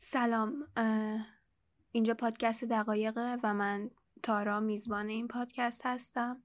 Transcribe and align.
سلام 0.00 0.66
اینجا 1.92 2.14
پادکست 2.14 2.64
دقایقه 2.64 3.38
و 3.42 3.54
من 3.54 3.90
تارا 4.22 4.60
میزبان 4.60 5.08
این 5.08 5.28
پادکست 5.28 5.86
هستم. 5.86 6.42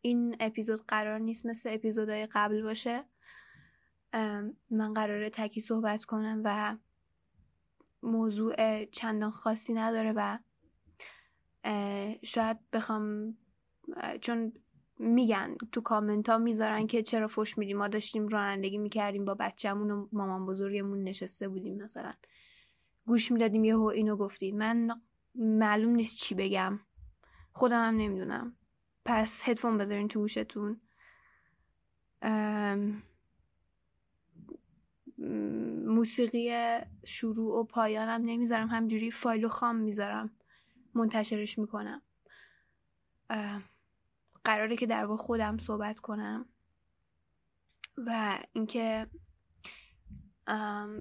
این 0.00 0.36
اپیزود 0.40 0.86
قرار 0.88 1.18
نیست 1.18 1.46
مثل 1.46 1.70
اپیزودهای 1.72 2.26
قبل 2.26 2.62
باشه. 2.62 3.04
من 4.70 4.94
قراره 4.94 5.30
تکی 5.30 5.60
صحبت 5.60 6.04
کنم 6.04 6.42
و 6.44 6.76
موضوع 8.02 8.84
چندان 8.84 9.30
خاصی 9.30 9.72
نداره 9.72 10.12
و 10.16 10.38
شاید 12.22 12.58
بخوام 12.72 13.36
چون 14.20 14.52
میگن 14.98 15.56
تو 15.72 15.80
کامنت 15.80 16.28
ها 16.28 16.38
می‌ذارن 16.38 16.86
که 16.86 17.02
چرا 17.02 17.28
فش 17.28 17.58
میدیم؟ 17.58 17.78
ما 17.78 17.88
داشتیم 17.88 18.28
رانندگی 18.28 18.78
می‌کردیم 18.78 19.24
با 19.24 19.34
بچهمون 19.34 19.90
و 19.90 20.08
مامان 20.12 20.46
بزرگمون 20.46 21.02
نشسته 21.02 21.48
بودیم 21.48 21.82
مثلا. 21.82 22.12
گوش 23.06 23.32
می‌دادیم 23.32 23.64
یهو 23.64 23.82
اینو 23.82 24.16
گفتی 24.16 24.52
من 24.52 25.00
معلوم 25.34 25.94
نیست 25.94 26.16
چی 26.16 26.34
بگم. 26.34 26.80
خودم 27.52 27.88
هم 27.88 27.96
نمی‌دونم. 27.96 28.56
پس 29.04 29.48
هدفون 29.48 29.78
بذارین 29.78 30.08
تو 30.08 30.20
گوشتون. 30.20 30.80
موسیقی 35.86 36.78
شروع 37.04 37.60
و 37.60 37.64
پایانم 37.64 38.22
نمی‌ذارم. 38.24 38.68
همجوری 38.68 39.10
فایل 39.10 39.44
و 39.44 39.48
خام 39.48 39.76
می‌ذارم. 39.76 40.30
منتشرش 40.94 41.58
می‌کنم. 41.58 42.02
قراره 44.44 44.76
که 44.76 44.86
در 44.86 45.16
خودم 45.16 45.58
صحبت 45.58 45.98
کنم. 45.98 46.46
و 47.98 48.38
اینکه 48.52 49.06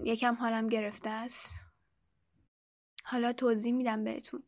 یکم 0.04 0.36
حالم 0.36 0.68
گرفته 0.68 1.10
است. 1.10 1.61
حالا 3.12 3.34
توضیح 3.34 3.74
میدم 3.74 4.04
بهتون. 4.04 4.44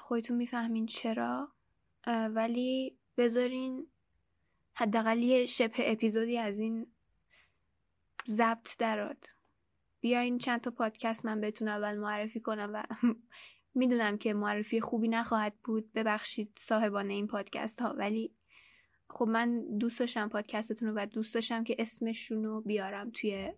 خودتون 0.00 0.36
می‌فهمین 0.36 0.86
چرا. 0.86 1.52
ولی 2.06 2.98
بذارین 3.16 3.86
حداقل 4.74 5.18
یه 5.18 5.46
شبه 5.46 5.92
اپیزودی 5.92 6.38
از 6.38 6.58
این 6.58 6.86
ضبط 8.26 8.76
دراد 8.78 9.26
بیاین 10.00 10.38
چند 10.38 10.60
تا 10.60 10.70
پادکست 10.70 11.24
من 11.24 11.40
بهتون 11.40 11.68
اول 11.68 11.98
معرفی 11.98 12.40
کنم 12.40 12.70
و 12.74 12.84
می‌دونم 13.80 14.18
که 14.18 14.34
معرفی 14.34 14.80
خوبی 14.80 15.08
نخواهد 15.08 15.54
بود. 15.64 15.92
ببخشید 15.92 16.52
صاحبان 16.58 17.10
این 17.10 17.26
پادکست 17.26 17.80
ها 17.80 17.88
ولی 17.88 18.32
خب 19.10 19.28
من 19.28 19.78
دوست 19.78 20.00
داشتم 20.00 20.28
پادکستتون 20.28 20.88
رو 20.88 20.94
و 20.96 21.06
دوست 21.06 21.34
داشتم 21.34 21.64
که 21.64 21.76
اسمشون 21.78 22.44
رو 22.44 22.60
بیارم 22.60 23.10
توی 23.10 23.52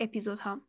اپیزود 0.00 0.38
ها 0.38 0.60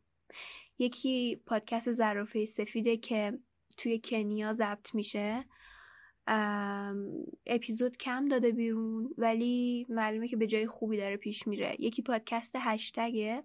یکی 0.82 1.36
پادکست 1.46 1.90
زرافه 1.90 2.46
سفیده 2.46 2.96
که 2.96 3.38
توی 3.78 4.00
کنیا 4.04 4.52
ضبط 4.52 4.94
میشه. 4.94 5.44
اپیزود 7.46 7.96
کم 7.96 8.28
داده 8.28 8.52
بیرون 8.52 9.14
ولی 9.18 9.86
معلومه 9.88 10.28
که 10.28 10.36
به 10.36 10.46
جای 10.46 10.66
خوبی 10.66 10.96
داره 10.96 11.16
پیش 11.16 11.46
میره. 11.46 11.76
یکی 11.78 12.02
پادکست 12.02 12.52
هشتگه 12.56 13.42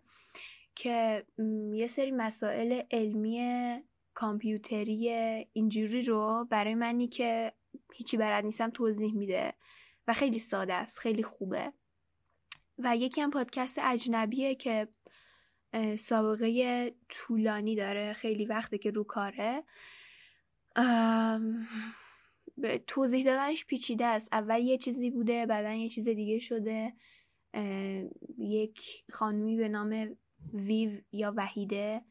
که 0.75 1.25
یه 1.73 1.87
سری 1.87 2.11
مسائل 2.11 2.81
علمی 2.91 3.77
کامپیوتری 4.13 5.09
اینجوری 5.53 6.01
رو 6.01 6.47
برای 6.49 6.75
منی 6.75 7.07
که 7.07 7.53
هیچی 7.93 8.17
بلد 8.17 8.45
نیستم 8.45 8.69
توضیح 8.69 9.13
میده 9.13 9.53
و 10.07 10.13
خیلی 10.13 10.39
ساده 10.39 10.73
است 10.73 10.99
خیلی 10.99 11.23
خوبه. 11.23 11.73
و 12.77 12.97
یکی 12.97 13.21
هم 13.21 13.31
پادکست 13.31 13.79
اجنبیه 13.83 14.55
که 14.55 14.87
سابقه 15.97 16.91
طولانی 17.09 17.75
داره 17.75 18.13
خیلی 18.13 18.45
وقته 18.45 18.77
که 18.77 18.91
رو 18.91 19.03
کاره. 19.03 19.63
توضیح 22.87 23.25
دادنش 23.25 23.65
پیچیده 23.65 24.05
است. 24.05 24.33
اول 24.33 24.59
یه 24.59 24.77
چیزی 24.77 25.09
بوده 25.09 25.45
بعدا 25.45 25.73
یه 25.73 25.89
چیز 25.89 26.07
دیگه 26.07 26.39
شده. 26.39 26.93
یک 28.37 29.05
خانومی 29.11 29.57
به 29.57 29.69
نام 29.69 30.17
ویو 30.53 31.01
یا 31.11 31.33
وحیده. 31.37 32.01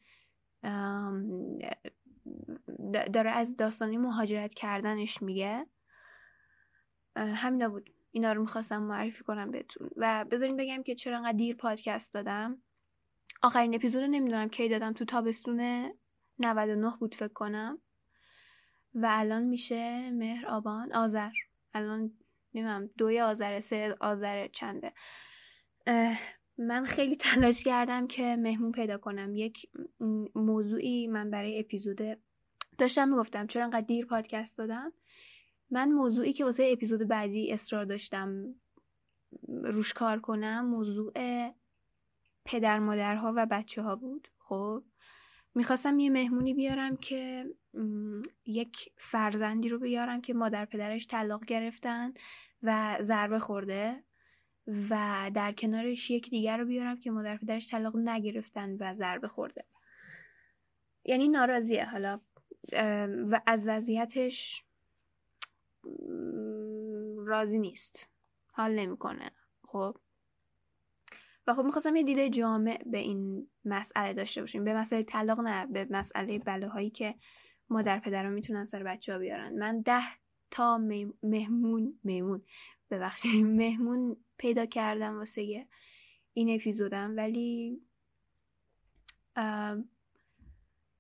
داره 3.13 3.31
از 3.31 3.57
داستانی 3.57 3.97
مهاجرت 3.97 4.55
کردنش 4.55 5.23
میگه. 5.23 5.67
همینا 7.17 7.69
بود. 7.69 7.91
اینا 8.11 8.33
رو 8.33 8.41
می‌خواستم 8.41 8.83
معرفی 8.83 9.25
کنم 9.25 9.51
بهتون. 9.51 9.91
و 9.97 10.25
بذارین 10.31 10.57
بگم 10.57 10.83
که 10.83 10.95
چرا 10.95 11.17
انقدر 11.17 11.37
دیر 11.37 11.57
پادکست 11.57 12.15
دادم. 12.15 12.63
آخرین 13.43 13.75
اپیزود 13.75 14.03
نمی‌دونم 14.03 14.49
کی 14.49 14.69
دادم. 14.69 14.93
تو 14.93 15.05
تابستون 15.05 15.91
99 16.39 16.93
بود 17.01 17.15
فکر 17.15 17.33
کنم. 17.33 17.79
و 18.95 19.07
الان 19.11 19.43
میشه 19.43 20.11
مهر 20.11 20.47
آبان 20.47 20.93
آذر. 20.93 21.31
الان 21.75 22.13
نمی‌دونم 22.55 22.91
دوی 22.99 23.21
آذر 23.21 23.61
سه 23.61 23.97
آذر 24.01 24.49
چنده. 24.49 24.93
من 26.59 26.85
خیلی 26.85 27.17
تلاش 27.17 27.65
کردم 27.65 28.07
که 28.07 28.37
مهمون 28.37 28.73
پیدا 28.73 28.99
کنم. 28.99 29.35
یک 29.35 29.71
موضوعی 30.35 31.07
من 31.07 31.31
برای 31.31 31.61
اپیزود 31.61 32.01
داشتم 32.79 33.09
می‌گفتم. 33.09 33.47
چرا 33.47 33.65
انقدر 33.65 33.87
دیر 33.87 34.07
پادکست 34.07 34.59
دادم؟ 34.59 34.93
من 35.71 35.93
موضوعی 35.93 36.33
که 36.33 36.45
واسه 36.45 36.69
اپیزود 36.73 37.09
بعدی 37.09 37.53
اصرار 37.53 37.85
داشتم 37.85 38.55
روش 39.49 39.93
کار 39.93 40.21
کنم 40.21 40.67
موضوع 40.67 41.13
پدر 42.47 42.79
مادرها 42.79 43.33
و 43.37 43.47
بچه 43.47 43.83
ها 43.83 43.97
بود. 43.97 44.29
خب 44.39 44.83
می‌خواستم 45.55 45.99
یه 45.99 46.11
مهمونی 46.11 46.55
بیارم 46.55 46.97
که 46.97 47.47
یک 48.47 48.93
فرزندی 48.97 49.69
رو 49.69 49.79
بیارم 49.79 50.21
که 50.21 50.35
مادر 50.35 50.65
پدرش 50.65 51.07
طلاق 51.07 51.45
گرفتن 51.45 52.15
و 52.63 52.99
ضربه 53.01 53.39
خورده 53.39 54.05
و 54.91 55.31
در 55.35 55.53
کنارش 55.53 56.11
یک 56.11 56.31
دیگر 56.31 56.57
رو 56.57 56.65
بیارم 56.65 57.01
که 57.01 57.11
مادر 57.11 57.37
پدرش 57.37 57.71
طلاق 57.71 57.97
نگرفتن 57.97 58.77
و 58.81 58.95
ضربه 58.95 59.29
خورده. 59.29 59.65
یعنی 61.05 61.29
ناراضیه. 61.29 61.85
حالا 61.85 62.21
و 63.31 63.41
از 63.47 63.69
وضعیتش 63.69 64.65
راضی 67.27 67.59
نیست. 67.59 68.09
حال 68.53 68.75
نمی‌کنه. 68.79 69.31
خب 69.69 69.97
و 71.47 71.55
خب 71.55 71.65
می‌خواستم 71.65 71.97
یه 71.97 72.03
دیده 72.03 72.31
جامع 72.31 72.83
به 72.87 72.99
این 72.99 73.49
مسئله 73.65 74.15
داشته 74.15 74.41
باشیم. 74.41 74.65
به 74.65 74.75
مسئله 74.75 75.03
طلاق 75.03 75.41
نه 75.41 75.67
به 75.67 75.87
مسئله 75.91 76.39
بلاهایی 76.39 76.91
که 76.91 77.15
مادر 77.71 77.99
پدرها 77.99 78.31
می‌تونن 78.31 78.65
سر 78.65 78.83
بچه 78.83 79.13
ها 79.13 79.19
بیارن. 79.19 79.59
من 79.59 79.81
ده 79.81 80.03
تا 80.51 80.79
مهمون 81.23 81.99
مهمون 82.05 82.43
ببخشید 82.91 83.45
مهمون 83.45 84.17
پیدا 84.39 84.67
کردم 84.67 85.19
واسه 85.19 85.67
این 86.33 86.55
اپیزودم 86.55 87.17
ولی 87.17 87.81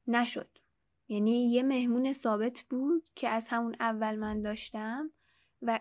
نشد. 0.06 0.48
یعنی 1.08 1.52
یه 1.52 1.62
مهمون 1.62 2.12
ثابت 2.12 2.64
بود 2.70 3.10
که 3.14 3.28
از 3.28 3.48
همون 3.48 3.76
اول 3.80 4.16
من 4.16 4.42
داشتم. 4.42 5.10
و 5.62 5.80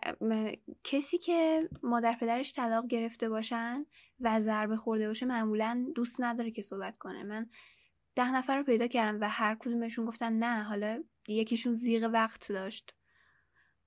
کسی 0.84 1.18
که 1.18 1.69
مادر 1.84 2.16
پدرش 2.22 2.53
طلاق 2.53 2.88
گرفته 2.88 3.30
باشن 3.30 3.86
و 4.19 4.41
ضربه 4.41 4.78
خورده 4.78 5.08
باشه 5.08 5.25
معمولا 5.25 5.86
دوست 5.96 6.22
نداره 6.22 6.52
که 6.52 6.62
صحبت 6.62 6.97
کنه. 6.97 7.24
من 7.24 7.50
ده 8.16 8.35
نفر 8.35 8.58
رو 8.58 8.64
پیدا 8.64 8.88
کردم 8.88 9.18
و 9.22 9.30
هر 9.30 9.56
کدومشون 9.56 10.06
گفتن 10.06 10.34
نه 10.34 10.64
حالا 10.64 11.03
یکیشون 11.28 11.74
زیغ 11.74 12.09
وقت 12.14 12.52
داشت 12.52 12.94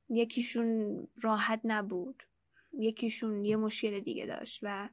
یکیشون 0.09 1.09
راحت 1.21 1.61
نبود 1.65 2.23
یکیشون 2.73 3.45
یه 3.45 3.57
مشکل 3.57 4.01
دیگه 4.01 4.27
داشت. 4.27 4.61
و 4.63 4.89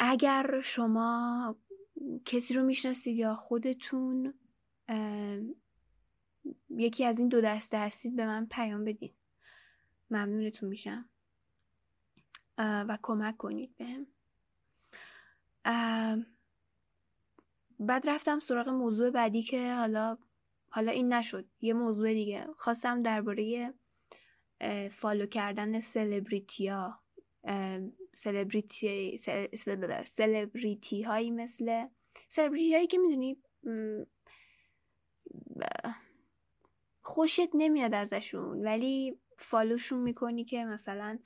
اگر 0.00 0.60
شما 0.60 1.56
کسی 2.24 2.54
رو 2.54 2.62
می‌شناسید 2.62 3.16
یا 3.16 3.34
خودتون 3.34 4.34
یکی 6.70 7.04
از 7.04 7.18
این 7.18 7.28
دو 7.28 7.40
دسته 7.40 7.78
هستید 7.78 8.16
به 8.16 8.26
من 8.26 8.46
پیام 8.46 8.84
بدین. 8.84 9.14
ممنونتون 10.10 10.68
میشم. 10.68 11.08
و 12.58 12.98
کمک 13.02 13.36
کنید 13.36 13.76
بهم. 13.76 14.06
بعد 17.80 18.08
رفتم 18.08 18.38
سراغ 18.40 18.68
موضوع 18.68 19.10
بعدی 19.10 19.42
که 19.42 19.74
حالا 19.74 20.18
حالا 20.70 20.92
این 20.92 21.12
نشد. 21.12 21.46
یه 21.60 21.72
موضوع 21.72 22.12
دیگه. 22.14 22.46
خواستم 22.56 23.02
درباره 23.02 23.74
follow 24.90 25.26
کردن 25.26 25.80
سلبریتیا 25.80 27.00
سلبریتی 28.14 29.18
سلبریتی 30.04 31.02
هایی 31.02 31.30
مثل 31.30 31.86
سلبریتی 32.28 32.74
هایی 32.74 32.86
که 32.86 32.98
می‌دونی 32.98 33.36
خوشت 37.02 37.48
نمیاد 37.54 37.94
ازشون. 37.94 38.66
ولی 38.66 39.18
follow 39.38 39.75
شون 39.75 40.00
می‌کنی 40.00 40.44
که 40.44 40.64
مثلا 40.64 41.18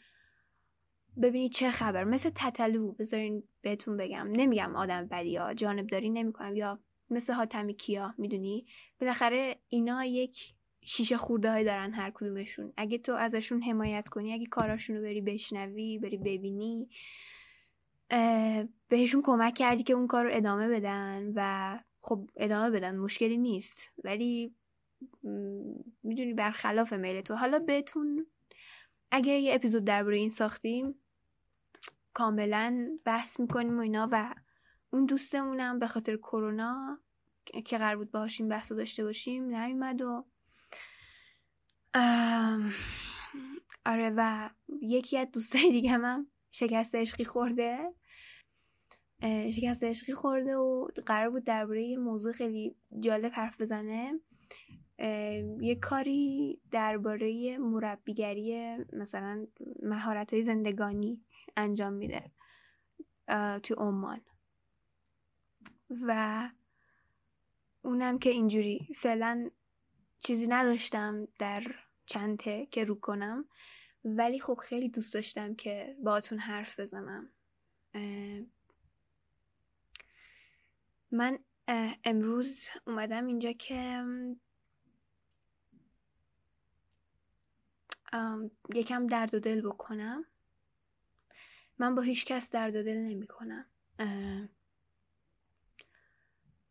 ببینی 1.22 1.48
چه 1.48 1.70
خبر. 1.70 2.04
مثل 2.04 2.30
تتلو 2.34 2.92
بذارین 2.92 3.42
بهتون 3.62 3.96
بگم. 3.96 4.28
نمیگم 4.32 4.76
آدم 4.76 5.06
بدی 5.06 5.36
ها 5.36 5.54
جانبداری 5.54 6.10
نمی‌کنم 6.10 6.56
یا 6.56 6.78
مثل 7.10 7.32
حاتمی 7.32 7.74
کیا 7.74 8.14
می‌دونی؟ 8.18 8.66
بالاخره 9.00 9.56
اینا 9.68 10.04
یک 10.04 10.54
شیشه 10.84 11.16
خورده 11.16 11.50
های 11.50 11.64
دارن 11.64 11.92
هر 11.92 12.10
کدومشون. 12.10 12.72
اگه 12.76 12.98
تو 12.98 13.14
ازشون 13.14 13.62
حمایت 13.62 14.08
کنی 14.08 14.32
اگه 14.32 14.46
کاراشون 14.46 14.96
رو 14.96 15.02
بری 15.02 15.20
بشنوی 15.20 15.98
بری 15.98 16.16
ببینی 16.16 16.88
بهشون 18.88 19.22
کمک 19.22 19.54
کردی 19.54 19.82
که 19.82 19.92
اون 19.92 20.06
کار 20.06 20.24
رو 20.24 20.30
ادامه 20.32 20.68
بدن 20.68 21.32
و 21.34 21.78
خب 22.00 22.30
ادامه 22.36 22.70
بدن. 22.70 22.96
مشکلی 22.96 23.36
نیست. 23.36 23.92
ولی 24.04 24.54
می‌دونی 26.02 26.34
برخلاف 26.34 26.92
میل 26.92 27.20
تو. 27.20 27.34
حالا 27.34 27.58
بهتون 27.58 28.26
اگه 29.10 29.32
یه 29.32 29.54
اپیزود 29.54 29.84
درباره 29.84 30.16
این 30.16 30.30
ساختیم 30.30 30.94
کاملا 32.14 32.98
بحث 33.04 33.40
می‌کنیم 33.40 33.78
و 33.78 33.80
اینا 33.80 34.08
و 34.12 34.34
اون 34.90 35.06
دوستمونم 35.06 35.78
به 35.78 35.86
خاطر 35.86 36.16
کرونا 36.16 36.98
که 37.44 37.78
قرار 37.78 37.96
بود 37.96 38.10
باهاش 38.10 38.40
این 38.40 38.48
بحث 38.48 38.72
رو 38.72 38.78
داشته 38.78 39.04
باشیم 39.04 39.56
نیومد 39.56 40.02
و 40.02 40.24
آره 43.86 44.12
و 44.16 44.50
یکی 44.82 45.18
از 45.18 45.28
دوستای 45.32 45.70
دیگه 45.70 45.90
هم 45.90 46.26
شکست 46.50 46.94
عشقی 46.94 47.24
خورده. 47.24 47.94
شکست 49.52 49.84
عشقی 49.84 50.12
خورده 50.12 50.56
و 50.56 50.88
قرار 51.06 51.30
بود 51.30 51.44
درباره 51.44 51.84
یه 51.84 51.98
موضوع 51.98 52.32
خیلی 52.32 52.76
جالب 53.00 53.32
حرف 53.34 53.60
بزنه. 53.60 54.20
یه 55.60 55.74
کاری 55.74 56.60
درباره 56.70 57.58
مربیگری 57.58 58.76
مثلا 58.92 59.46
مهارت 59.82 60.32
های 60.32 60.42
زندگانی 60.42 61.20
انجام 61.56 61.92
میده 61.92 62.30
تو 63.62 63.74
عمان. 63.74 64.20
و 66.06 66.50
اونم 67.82 68.18
که 68.18 68.30
اینجوری. 68.30 68.88
فعلا 68.96 69.50
چیزی 70.20 70.46
نداشتم 70.46 71.28
در 71.38 71.62
چنته 72.06 72.66
که 72.70 72.84
رو 72.84 72.94
کنم 72.94 73.44
ولی 74.04 74.40
خب 74.40 74.54
خیلی 74.54 74.88
دوست 74.88 75.14
داشتم 75.14 75.54
که 75.54 75.96
باهاتون 76.02 76.38
حرف 76.38 76.80
بزنم. 76.80 77.28
من 81.10 81.38
امروز 82.04 82.68
اومدم 82.86 83.26
اینجا 83.26 83.52
که 83.52 84.04
یکم 88.74 89.06
درد 89.06 89.34
و 89.34 89.40
دل 89.40 89.60
بکنم. 89.60 90.24
من 91.78 91.94
با 91.94 92.02
هیچ 92.02 92.24
کس 92.24 92.50
درد 92.50 92.76
و 92.76 92.82
دل 92.82 92.96
نمی 92.96 93.26
کنم. 93.26 93.66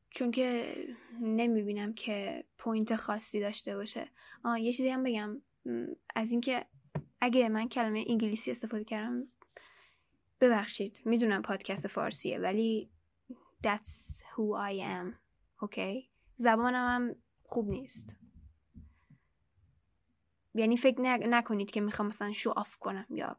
چون 0.09 0.31
که 0.31 0.75
نمی 1.21 1.61
بینم 1.61 1.93
که 1.93 2.45
point 2.57 2.95
خاصی 2.95 3.39
داشته 3.39 3.75
باشه. 3.75 4.11
آه 4.43 4.61
یه 4.61 4.73
چیزی 4.73 4.89
هم 4.89 5.03
بگم. 5.03 5.41
از 6.15 6.31
اینکه 6.31 6.65
اگه 7.21 7.49
من 7.49 7.69
کلمه 7.69 8.05
انگلیسی 8.07 8.51
استفاده 8.51 8.83
کردم 8.83 9.27
ببخشید 10.41 11.01
می‌دونم 11.05 11.41
پادکست 11.41 11.87
فارسیه 11.87 12.39
ولی 12.39 12.89
that's 13.67 14.21
who 14.21 14.71
I 14.71 14.79
am 14.79 15.15
okay 15.61 16.09
زبانم 16.35 16.87
هم 16.87 17.15
خوب 17.43 17.69
نیست. 17.69 18.20
یعنی 20.53 20.77
فکر 20.77 21.01
نکنید 21.01 21.71
که 21.71 21.81
می‌خوام 21.81 22.07
مثلا 22.07 22.33
شو 22.33 22.49
آف 22.49 22.77
کنم 22.77 23.05
یا 23.09 23.37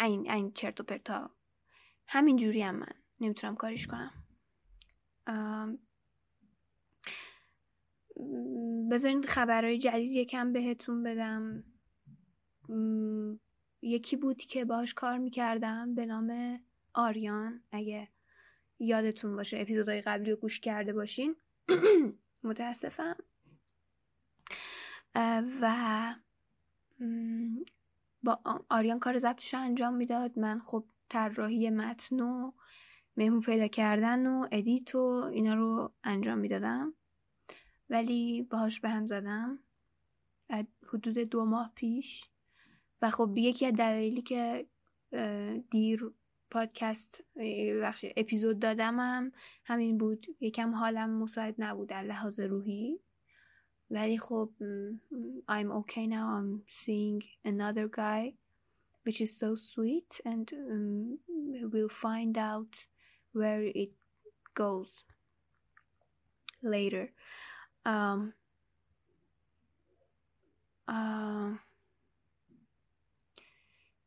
این 0.00 0.30
این 0.30 0.52
چرت 0.52 0.80
و 0.80 0.82
پرتا. 0.82 1.30
همین 2.06 2.36
جوری 2.36 2.62
هم 2.62 2.76
من 2.76 2.92
نمی‌تونم 3.20 3.56
کاریش 3.56 3.86
کنم. 3.86 4.12
بذارین 8.90 9.22
خبرهای 9.22 9.78
جدید 9.78 10.12
یکم 10.12 10.52
بهتون 10.52 11.02
بدم. 11.02 11.64
یکی 13.82 14.16
بود 14.16 14.36
که 14.36 14.64
باش 14.64 14.94
کار 14.94 15.18
می‌کردم 15.18 15.94
به 15.94 16.06
نام 16.06 16.60
آریان. 16.94 17.62
اگه 17.72 18.08
یادتون 18.78 19.36
باشه 19.36 19.58
اپیزودهای 19.60 20.00
قبلی 20.00 20.30
رو 20.30 20.36
گوش 20.36 20.60
کرده 20.60 20.92
باشین. 20.92 21.36
متاسفم. 22.44 23.16
و 25.14 26.14
با 28.22 28.40
آریان 28.70 28.98
کار 28.98 29.18
ضبطش 29.18 29.54
انجام 29.54 29.94
می‌داد. 29.94 30.38
من 30.38 30.60
خب 30.60 30.84
طراحی 31.08 31.70
متن 31.70 32.20
و 32.20 32.52
مهمون 33.16 33.40
پیدا 33.40 33.68
کردن 33.68 34.26
و 34.26 34.48
ادیت 34.52 34.94
و 34.94 34.98
اینا 35.32 35.54
رو 35.54 35.92
انجام 36.04 36.38
می‌دادم. 36.38 36.94
ولی 37.90 38.42
باهاش 38.42 38.80
به 38.80 38.88
هم 38.88 39.06
زدم. 39.06 39.58
حدود 40.88 41.18
دو 41.18 41.44
ماه 41.44 41.72
پیش. 41.74 42.24
و 43.02 43.10
خب 43.10 43.32
یکی 43.36 43.66
از 43.66 43.74
دلایلی 43.74 44.22
که 44.22 44.66
دیر 45.70 46.10
پادکست 46.50 47.24
بخش 47.82 48.04
اپیزود 48.16 48.58
دادمم 48.58 49.32
همین 49.64 49.98
بود. 49.98 50.26
یکم 50.40 50.74
حالم 50.74 51.10
مساعد 51.10 51.54
نبود 51.58 51.88
در 51.88 52.02
لحاظ 52.02 52.40
روحی. 52.40 53.00
ولی 53.90 54.18
خب 54.18 54.50
I'm 55.48 55.72
okay 55.72 56.06
now 56.06 56.26
I'm 56.38 56.62
seeing 56.68 57.22
another 57.44 57.88
guy 57.88 58.34
which 59.04 59.20
is 59.20 59.38
so 59.38 59.54
sweet 59.54 60.20
and 60.24 60.52
um, 60.52 61.18
we'll 61.72 61.88
find 61.88 62.36
out 62.36 62.72
where 63.32 63.62
it 63.62 63.92
goes 64.54 65.04
later 66.62 67.10
um, 67.86 68.32
uh, 70.88 71.50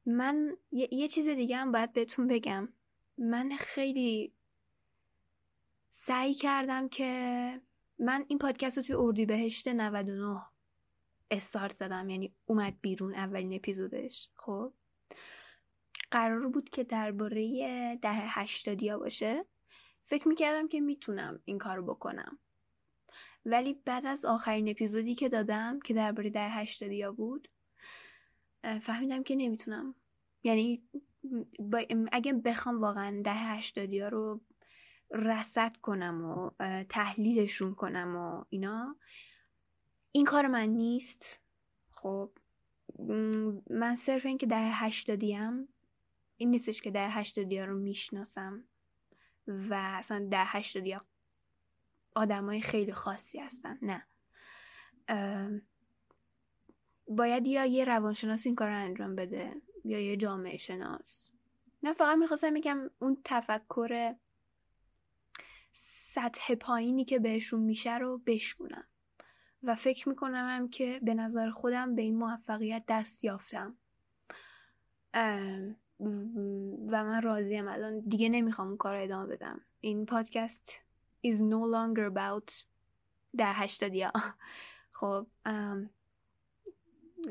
من 0.05 0.57
یه, 0.71 0.93
یه 0.93 1.07
چیز 1.07 1.29
دیگه 1.29 1.57
هم 1.57 1.71
باید 1.71 1.93
بهتون 1.93 2.27
بگم 2.27 2.69
من 3.17 3.49
خیلی 3.59 4.33
سعی 5.91 6.33
کردم 6.33 6.89
که 6.89 7.61
من 8.01 8.25
این 8.27 8.37
پادکست 8.39 8.77
رو 8.77 8.83
توی 8.83 8.95
اردی 8.95 9.25
بهشت 9.25 9.67
99 9.67 10.41
استارت 11.31 11.75
زدم. 11.75 12.09
یعنی 12.09 12.35
اومد 12.45 12.73
بیرون 12.81 13.15
اولین 13.15 13.53
اپیزودش. 13.53 14.29
خب. 14.35 14.73
قرار 16.11 16.47
بود 16.47 16.69
که 16.69 16.83
درباره 16.83 17.95
ده 18.01 18.09
هشتادیا 18.11 18.99
باشه. 18.99 19.45
فکر 20.05 20.27
می‌کردم 20.27 20.67
که 20.67 20.81
می‌تونم 20.81 21.39
این 21.45 21.57
کار 21.57 21.81
بکنم. 21.81 22.39
ولی 23.45 23.73
بعد 23.73 24.05
از 24.05 24.25
آخرین 24.25 24.69
اپیزودی 24.69 25.15
که 25.15 25.29
دادم 25.29 25.79
که 25.79 25.93
درباره 25.93 26.29
ده 26.29 26.49
هشتادیا 26.49 27.11
بود 27.11 27.47
فهمیدم 28.81 29.23
که 29.23 29.35
نمی‌تونم. 29.35 29.95
یعنی 30.43 30.83
اگه 32.11 32.33
بخوام 32.33 32.81
واقعا 32.81 33.21
ده 33.21 33.33
هشتادیا 33.33 34.07
رو 34.07 34.41
رسد 35.11 35.77
کنم 35.77 36.25
و 36.25 36.49
تحلیلشون 36.83 37.75
کنم 37.75 38.15
و 38.15 38.45
اینا. 38.49 38.95
این 40.11 40.25
کار 40.25 40.47
من 40.47 40.65
نیست. 40.65 41.39
خب 41.91 42.31
من 43.69 43.95
صرف 43.95 44.25
این 44.25 44.37
که 44.37 44.45
ده 44.45 44.71
هشتادیم 44.71 45.67
این 46.37 46.49
نیستش 46.49 46.81
که 46.81 46.91
ده 46.91 47.09
هشتادی 47.09 47.61
رو 47.61 47.79
می‌شناسم 47.79 48.63
و 49.47 49.73
اصلا 49.73 50.27
ده 50.31 50.43
هشتادی 50.45 50.91
ها 50.91 50.99
آدم 52.15 52.45
های 52.45 52.61
خیلی 52.61 52.93
خاصی 52.93 53.39
هستن. 53.39 53.79
نه. 53.81 54.07
باید 57.07 57.47
یا 57.47 57.65
یه 57.65 57.85
روانشناس 57.85 58.45
این 58.45 58.55
کار 58.55 58.69
رو 58.69 58.75
انجام 58.75 59.15
بده 59.15 59.61
یا 59.85 59.99
یه 59.99 60.17
جامعه 60.17 60.57
شناس. 60.57 61.31
نه 61.83 61.93
فقط 61.93 62.17
می‌خواستم 62.17 62.53
بگم 62.53 62.89
اون 62.99 63.17
تفکر 63.25 64.15
سطح 66.13 66.55
پایینی 66.55 67.05
که 67.05 67.19
بهشون 67.19 67.59
میشه 67.59 67.97
رو 67.97 68.17
بشمونم 68.25 68.83
و 69.63 69.75
فکر 69.75 70.09
می‌کنم 70.09 70.69
که 70.69 70.99
به 71.03 71.13
نظر 71.13 71.49
خودم 71.49 71.95
به 71.95 72.01
این 72.01 72.17
موفقیت 72.17 72.83
دست 72.87 73.23
یافتم. 73.23 73.77
و 75.13 77.03
من 77.03 77.21
راضیم 77.21 77.67
الان 77.67 77.99
دیگه 77.99 78.29
نمی‌خوام 78.29 78.67
اون 78.67 78.77
کار 78.77 78.95
ادامه 78.95 79.25
بدم. 79.25 79.61
این 79.81 80.05
پادکست 80.05 80.81
is 81.27 81.35
no 81.35 81.61
longer 81.73 82.11
about 82.13 82.53
ده 83.37 83.53
هشتادیا 83.53 84.11
خب 84.91 85.27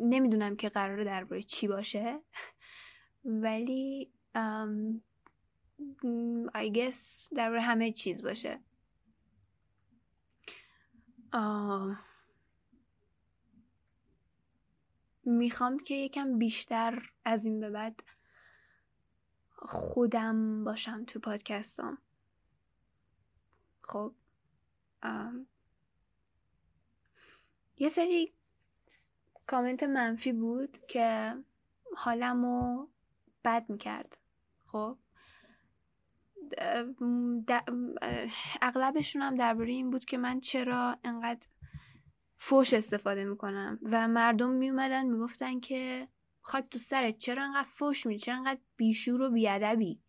نمی‌دونم 0.00 0.56
که 0.56 0.68
قراره 0.68 1.04
درباره 1.04 1.42
چی 1.42 1.68
باشه. 1.68 2.20
ولی 3.24 4.10
I 6.54 6.70
guess 6.72 7.28
درباره 7.36 7.60
همه 7.60 7.92
چیز 7.92 8.22
باشه. 8.22 8.60
می‌خوام 15.24 15.78
که 15.78 15.94
یکم 15.94 16.38
بیشتر 16.38 17.10
از 17.24 17.44
این 17.44 17.60
به 17.60 17.70
بعد 17.70 18.02
خودم 19.56 20.64
باشم 20.64 21.04
تو 21.04 21.20
پادکستام. 21.20 21.98
خب 23.82 24.14
یه 27.76 27.88
سری 27.88 28.32
کامنت 29.46 29.82
منفی 29.82 30.32
بود 30.32 30.86
که 30.86 31.36
حالمو 31.96 32.86
بد 33.44 33.70
می‌کرد. 33.70 34.18
خب؟ 34.66 34.98
اغلبشون 38.62 39.22
هم 39.22 39.34
درباره 39.34 39.70
این 39.70 39.90
بود 39.90 40.04
که 40.04 40.18
من 40.18 40.40
چرا 40.40 40.98
انقدر 41.04 41.46
فوش 42.36 42.74
استفاده 42.74 43.24
می‌کنم 43.24 43.78
و 43.82 44.08
مردم 44.08 44.50
میومدن 44.50 45.06
می‌گفتن 45.06 45.60
که 45.60 46.08
خاک 46.42 46.64
تو 46.70 46.78
سرت 46.78 47.18
چرا 47.18 47.44
انقدر 47.44 47.68
فوش 47.68 48.06
میدی؟ 48.06 48.18
چرا 48.18 48.36
انقدر 48.36 48.60
بیشعور 48.76 49.22
و 49.22 49.30
بی‌ادبی؟ 49.30 50.00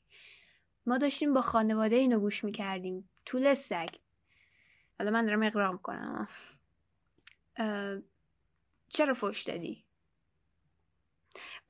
ما 0.85 0.97
داشتیم 0.97 1.33
با 1.33 1.41
خانواده 1.41 1.95
اینو 1.95 2.19
گوش 2.19 2.43
می‌کردیم 2.43 3.09
توله 3.25 3.53
سگ. 3.53 3.89
حالا 4.99 5.11
من 5.11 5.25
دارم 5.25 5.43
اقرار 5.43 5.71
می‌کنم. 5.71 6.27
چرا 8.89 9.13
فوش 9.13 9.43
دادی؟ 9.43 9.85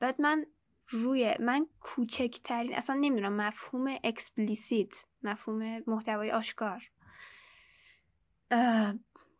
بعد 0.00 0.20
من 0.20 0.46
روی 0.92 1.34
من 1.40 1.66
کوچکترین 1.80 2.74
اصلا 2.74 2.96
نمی‌دونم 3.00 3.36
مفهوم 3.36 3.96
explicit 4.04 5.04
مفهوم 5.22 5.82
محتوای 5.86 6.30
آشکار. 6.30 6.90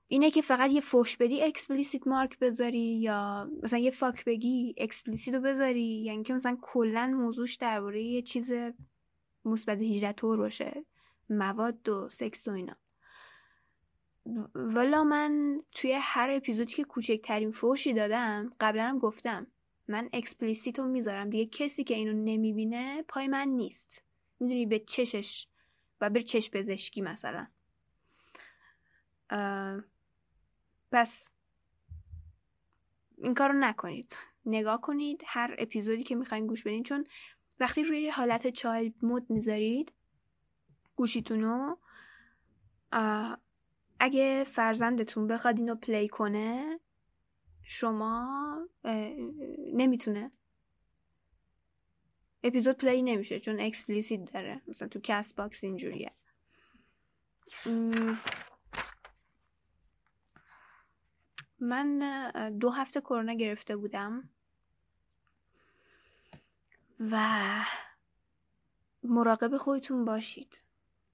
اینه 0.09 0.30
که 0.30 0.42
فقط 0.42 0.71
یه 0.71 0.80
فوش 0.80 1.16
بدی 1.16 1.42
اکسپلیسیت 1.42 2.06
مارک 2.06 2.38
بذاری 2.38 3.00
یا 3.00 3.50
مثلا 3.62 3.78
یه 3.78 3.90
fuck 3.90 4.25
بگی 4.25 4.75
explicit 4.78 5.34
رو 5.35 5.40
بذاری 5.40 6.02
یعنی 6.04 6.23
که 6.23 6.35
مثلا 6.35 6.56
کلا 6.62 7.06
موضوعش 7.06 7.54
درباره 7.54 8.02
یه 8.02 8.23
چیز 8.23 8.52
مثبت 9.44 9.82
18 9.82 10.12
طور 10.12 10.38
باشه 10.38 10.85
مواد 11.30 11.88
و 11.88 12.09
سکس 12.09 12.49
و 12.49 12.50
اینا. 12.50 12.76
والا 14.54 15.04
من 15.04 15.62
توی 15.73 15.92
هر 15.92 16.30
اپیزودی 16.30 16.75
که 16.75 16.85
کوچکترین 16.85 17.50
فوشی 17.50 17.92
دادم 17.92 18.52
قبلا 18.61 18.82
هم 18.82 18.99
گفتم 18.99 19.47
من 19.88 20.08
explicit 20.12 20.78
رو 20.78 20.88
می‌ذارم. 20.88 21.30
دیگه 21.30 21.46
کسی 21.46 21.84
که 21.84 21.94
اینو 21.94 22.12
نمی‌بینه 22.12 23.02
پای 23.08 23.28
من 23.28 23.48
نیست. 23.48 24.02
می‌دونی 24.40 24.66
به 24.66 24.78
چشش 24.78 25.46
و 26.00 26.10
بر 26.10 26.20
چش 26.20 26.50
پزشکی 26.50 27.00
مثلا. 27.00 27.46
پس 30.92 31.30
این 33.18 33.34
کارو 33.34 33.58
نکنید. 33.58 34.16
نگاه 34.46 34.80
کنید 34.80 35.22
هر 35.26 35.54
اپیزودی 35.58 36.02
که 36.02 36.14
می‌خواین 36.14 36.46
گوش 36.46 36.62
بدین 36.62 36.82
چون 36.82 37.06
وقتی 37.60 37.84
روی 37.84 38.10
حالت 38.10 38.48
چایلد 38.48 38.94
مود 39.02 39.30
می‌ذارید 39.30 39.92
گوشیتونو 40.96 41.76
اگه 43.98 44.44
فرزندتون 44.44 45.26
بخواد 45.26 45.58
اینو 45.58 45.74
پلی 45.74 46.08
کنه 46.08 46.80
شما 47.64 48.69
نمی‌تونه 49.75 50.33
اپیزود 52.45 52.76
play 52.76 53.02
نمیشه 53.02 53.40
چون 53.40 53.61
explicit 53.61 54.32
داره. 54.33 54.62
مثلا 54.69 54.88
تو 54.88 55.00
Castbox 55.02 55.64
اینجوریه. 55.64 56.12
من 61.61 61.99
دو 62.59 62.71
هفته 62.71 63.00
کرونا 63.00 63.35
گرفته 63.35 63.76
بودم. 63.76 64.28
و 67.00 67.16
مراقب 69.02 69.57
خودتون 69.57 70.04
باشید. 70.04 70.59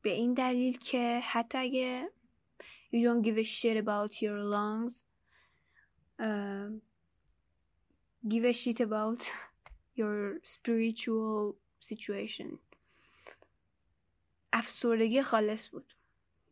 به 0.02 0.10
این 0.12 0.34
دلیل 0.34 0.78
که 0.78 1.20
حتی 1.24 1.58
اگه 1.58 2.10
you 2.92 2.96
don't 2.96 3.26
give 3.26 3.38
a 3.38 3.44
shit 3.44 3.84
about 3.84 4.12
your 4.22 4.38
lungs 4.52 5.02
uh, 6.18 6.68
give 8.28 8.44
a 8.44 8.52
shit 8.52 8.80
about 8.80 9.32
your 9.94 10.38
spiritual 10.42 11.56
situation. 11.80 12.58
افسردگی 14.52 15.22
خالص 15.22 15.68
بود. 15.68 15.94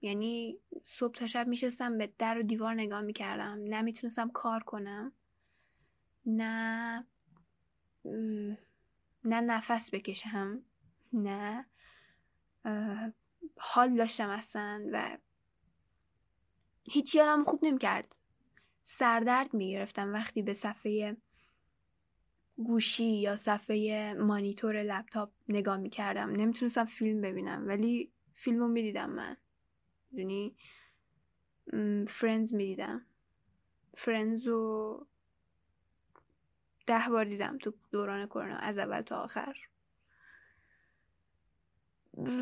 یعنی 0.01 0.59
صبح 0.85 1.15
تا 1.15 1.27
شب 1.27 1.47
میشستم 1.47 1.99
به 1.99 2.13
در 2.19 2.39
و 2.39 2.43
دیوار 2.43 2.75
نگاه 2.75 3.01
می‌کردم. 3.01 3.59
نمی‌تونستم 3.65 4.29
کار 4.29 4.63
کنم 4.63 5.13
نه 6.27 7.05
نه 9.25 9.41
نفس 9.41 9.95
بکشم 9.95 10.63
نه 11.13 11.67
حال 13.59 13.97
داشتم 13.97 14.29
اصلا 14.29 14.89
و 14.93 15.19
هیچی 16.85 17.19
حالم 17.19 17.45
خوب 17.45 17.65
نمی‌کرد. 17.65 18.15
سردرد 18.89 19.55
می‌گرفتم 19.55 20.13
وقتی 20.13 20.43
به 20.43 20.55
صفحه 20.55 21.17
گوشی 22.57 23.17
یا 23.17 23.37
صفحه 23.37 24.15
مانیتور 24.15 24.83
لپتاپ 24.83 25.31
نگاه 25.49 25.77
می‌کردم. 25.77 26.31
نمی‌تونستم 26.31 26.85
فیلم 26.85 27.21
ببینم 27.21 27.69
ولی 27.69 28.13
فیلم 28.35 28.59
رو 28.59 28.69
می‌دیدم 28.69 29.11
من. 29.11 29.37
یعنی 30.13 30.57
فرنز 32.09 32.55
می‌دیدم. 32.55 33.07
فرنز 33.95 34.47
رو 34.47 35.07
ده 36.87 37.09
بار 37.11 37.25
دیدم 37.25 37.59
تو 37.59 37.73
دوران 37.93 38.27
کرونا 38.27 38.57
از 38.57 38.79
اول 38.79 39.01
تا 39.01 39.17
آخر. 39.23 39.57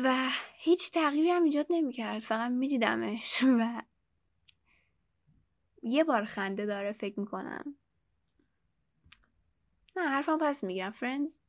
و 0.03 0.29
هیچ 0.57 0.91
تغییری 0.91 1.29
هم 1.31 1.43
ایجاد 1.43 1.65
نمی‌کرد 1.69 2.19
فقط 2.19 2.51
میدیدمش. 2.51 3.43
و 3.59 3.81
یه 5.85 6.03
بار 6.03 6.25
خنده 6.25 6.65
داره 6.65 6.91
فکر 6.91 7.19
می‌کنم. 7.19 7.75
نه 9.95 10.07
حرفم 10.07 10.37
پس 10.41 10.63
می‌گیرم. 10.63 10.91
فرندز 10.91 11.41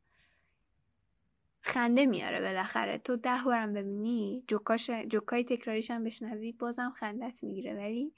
خنده 1.61 2.07
میاره 2.07 2.41
بالاخره. 2.41 2.99
تو 2.99 3.17
ده 3.17 3.43
بارم 3.45 3.73
ببینی 3.73 4.45
جوکاش 4.49 4.91
جوکای 4.91 5.45
تکراریش 5.45 5.91
هم 5.91 6.05
بشنوی 6.05 6.53
بازم 6.53 6.91
خندت 6.91 7.43
می‌گیره. 7.43 7.75
ولی 7.75 8.13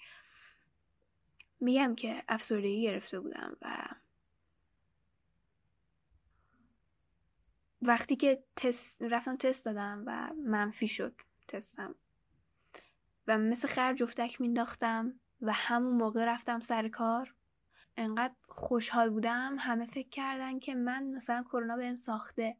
میگم 1.61 1.95
که 1.95 2.23
افسردگی 2.29 2.83
گرفته 2.83 3.21
بودم 3.21 3.57
و 3.63 3.89
وقتی 7.83 8.17
که 8.17 8.43
تست 8.57 9.03
رفتم 9.03 9.37
تست 9.37 9.65
دادم 9.65 10.03
و 10.07 10.31
منفی 10.47 10.89
شد 10.89 11.15
تستم. 11.49 11.95
و 13.27 13.39
مثل 13.39 13.69
خر 13.69 13.95
جفتک 13.95 14.41
مینداختم. 14.41 15.21
و 15.43 15.53
همون 15.53 15.93
موقع 15.93 16.25
رفتم 16.25 16.61
سر 16.61 16.89
کار. 16.89 17.35
انقدر 17.97 18.35
خوشحال 18.49 19.11
بودم. 19.11 19.57
همه 19.59 19.87
فکر 19.87 20.09
کردن 20.09 20.59
که 20.59 20.75
من 20.75 21.05
مثلا 21.05 21.43
کرونا 21.43 21.77
بهم 21.77 21.97
ساخته. 21.97 22.57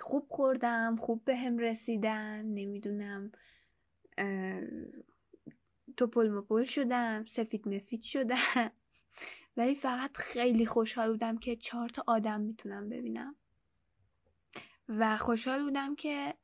خوب 0.00 0.26
خوردم 0.28 0.96
خوب 0.96 1.24
به 1.24 1.36
هم 1.36 1.58
رسیدن. 1.58 2.44
نمی‌دونم 2.44 3.32
توپل 5.96 6.30
مپل 6.30 6.64
شدم 6.64 7.24
سفید 7.26 7.68
مفید 7.68 8.02
شدم. 8.02 8.70
ولی 9.56 9.74
فقط 9.74 10.16
خیلی 10.16 10.66
خوشحال 10.66 11.10
بودم 11.10 11.38
که 11.38 11.56
چهار 11.56 11.88
تا 11.88 12.04
آدم 12.06 12.40
می‌تونم 12.40 12.88
ببینم. 12.88 13.36
و 14.88 15.16
خوشحال 15.16 15.62
بودم 15.62 15.94
که 15.94 16.34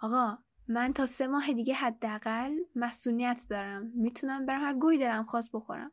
آقا 0.00 0.38
من 0.68 0.92
تا 0.92 1.06
سه 1.06 1.26
ماه 1.26 1.52
دیگه 1.52 1.74
حداقل 1.74 2.52
مسئولیت 2.74 3.46
دارم. 3.50 3.92
می‌تونم 3.94 4.46
برم 4.46 4.60
هر 4.60 4.74
گوی 4.74 4.98
دارم 4.98 5.24
خواست 5.24 5.50
بخورم. 5.52 5.92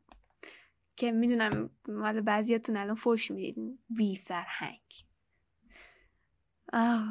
که 0.96 1.12
می‌دونم 1.12 1.70
مال 1.88 2.20
بعضیاتون 2.20 2.76
الان 2.76 2.94
فوش 2.94 3.30
می‌دید. 3.30 3.78
بی 3.90 4.16
فرهنگ. 4.16 5.06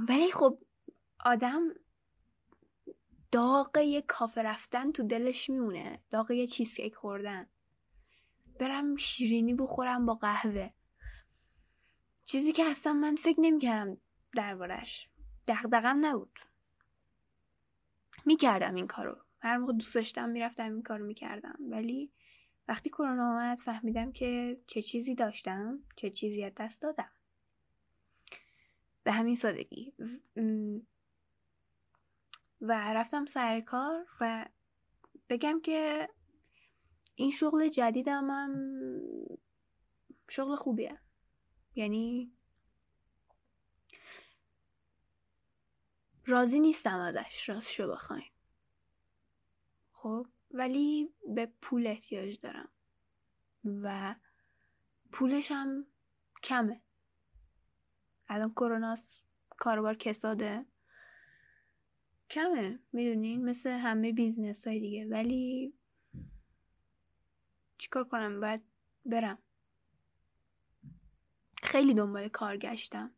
ولی 0.09 0.31
خب 0.31 0.57
آدم 1.19 1.61
داغ 3.31 3.77
یه 3.77 4.01
کافه 4.01 4.41
رفتن 4.41 4.91
تو 4.91 5.03
دلش 5.03 5.49
میمونه. 5.49 5.99
داغ 6.11 6.31
یه 6.31 6.47
چیزکیک 6.47 6.95
خوردن. 6.95 7.47
برم 8.59 8.95
شیرینی 8.95 9.53
بخورم 9.53 10.05
با 10.05 10.13
قهوه. 10.13 10.69
چیزی 12.25 12.51
که 12.51 12.65
اصلا 12.65 12.93
من 12.93 13.15
فکر 13.15 13.39
نمی‌کردم 13.39 13.97
دربارش 14.35 15.09
دغدغم 15.47 16.05
نبود. 16.05 16.39
می‌کردم 18.25 18.75
این 18.75 18.87
کارو. 18.87 19.17
هر 19.39 19.57
موقع 19.57 19.73
دوست 19.73 19.95
داشتم 19.95 20.29
می‌رفتم 20.29 20.73
این 20.73 20.81
کارو 20.83 21.05
می‌کردم. 21.05 21.55
ولی 21.59 22.11
وقتی 22.67 22.89
کرونا 22.89 23.31
آمد 23.31 23.59
فهمیدم 23.59 24.11
که 24.11 24.61
چه 24.67 24.81
چیزی 24.81 25.15
داشتم 25.15 25.79
چه 25.95 26.09
چیزی 26.09 26.43
از 26.43 26.51
دست 26.57 26.81
دادم. 26.81 27.11
به 29.03 29.11
همین 29.11 29.35
سادگی. 29.35 29.93
و 32.61 32.93
رفتم 32.93 33.25
سر 33.25 33.61
کار 33.61 34.05
و 34.21 34.45
بگم 35.29 35.61
که 35.61 36.09
این 37.15 37.31
شغل 37.31 37.67
جدیدم 37.67 38.29
هم 38.29 38.79
شغل 40.29 40.55
خوبیه. 40.55 40.99
یعنی 41.75 42.31
راضی 46.25 46.59
نیستم 46.59 46.99
ازش 46.99 47.49
راستشو 47.49 47.91
بخواین 47.91 48.29
خب 49.91 50.27
ولی 50.51 51.09
به 51.35 51.45
پول 51.61 51.87
احتیاج 51.87 52.39
دارم. 52.39 52.69
و 53.65 54.15
پولش 55.11 55.51
هم 55.51 55.85
کمه. 56.43 56.81
الان 58.27 58.49
کروناست 58.49 59.23
کاروبار 59.49 59.95
کساده. 59.95 60.65
کمه 62.29 62.79
می‌دونین 62.91 63.45
مثل 63.45 63.69
همه 63.69 64.11
بیزنس 64.11 64.67
های 64.67 64.79
دیگه. 64.79 65.05
ولی 65.05 65.73
چیکار 67.77 68.03
کنم؟ 68.03 68.39
باید 68.39 68.61
برم. 69.05 69.37
خیلی 71.63 71.93
دنبال 71.93 72.29
کار 72.29 72.57
گشتم 72.57 73.11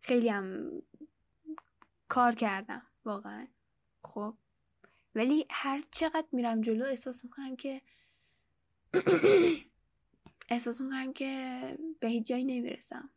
خیلی 0.00 0.28
هم 0.28 0.70
کار 2.08 2.34
کردم 2.34 2.82
واقعا. 3.04 3.46
خب. 4.02 4.34
ولی 5.14 5.46
هر 5.50 5.82
چقدر 5.90 6.26
میرم 6.32 6.60
جلو 6.60 6.84
احساس 6.84 7.24
می‌کنم 7.24 7.56
که 7.56 7.82
احساس 10.48 10.80
می‌کنم 10.80 11.12
که 11.12 11.60
به 12.00 12.08
هیچ 12.08 12.26
جایی 12.26 12.44
نمی‌رسم. 12.44 13.10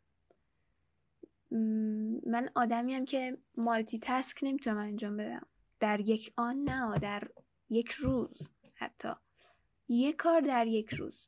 من 2.26 2.50
آدمیم 2.54 3.04
که 3.04 3.38
مالتی 3.56 3.98
تسک 4.02 4.38
نمی‌تونم 4.42 4.78
انجام 4.78 5.16
بدم. 5.16 5.46
در 5.80 6.00
یک 6.00 6.32
آن 6.36 6.64
نه 6.64 6.98
در 6.98 7.28
یک 7.70 7.90
روز 7.90 8.48
حتی. 8.74 9.12
یک 9.88 10.16
کار 10.16 10.40
در 10.40 10.66
یک 10.66 10.94
روز. 10.94 11.26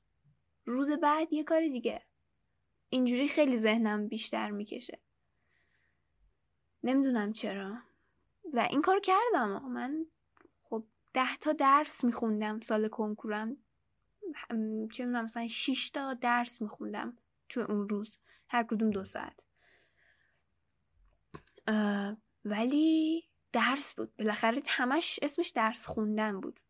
روز 0.65 0.91
بعد 0.91 1.33
یه 1.33 1.45
کار 1.45 1.61
دیگه. 1.61 2.03
اینجوری 2.89 3.29
خیلی 3.29 3.59
ذهنم 3.59 4.09
بیشتر 4.09 4.51
می‌کشه. 4.51 4.99
نمی‌دونم 6.85 7.33
چرا. 7.33 7.79
و 8.53 8.69
این 8.71 8.83
کار 8.83 9.01
کردم 9.01 9.63
من 9.69 10.07
خب 10.63 10.85
ده 11.15 11.37
تا 11.37 11.53
درس 11.53 12.05
میخوندم 12.05 12.61
سال 12.61 12.89
کنکورم. 12.89 13.57
چه 14.93 15.05
می‌دونم 15.05 15.25
مثلا 15.25 15.49
6 15.49 15.91
تا 15.91 16.15
درس 16.15 16.63
میخوندم 16.63 17.17
تو 17.49 17.61
اون 17.61 17.89
روز. 17.89 18.19
هر 18.49 18.63
کدوم 18.63 18.91
دو 18.91 19.05
ساعت. 19.05 19.41
ولی 22.45 23.25
درس 23.53 23.95
بود. 23.95 24.17
بالاخره 24.17 24.63
همش 24.69 25.19
اسمش 25.23 25.49
درس 25.49 25.87
خوندن 25.87 26.41
بود. 26.41 26.61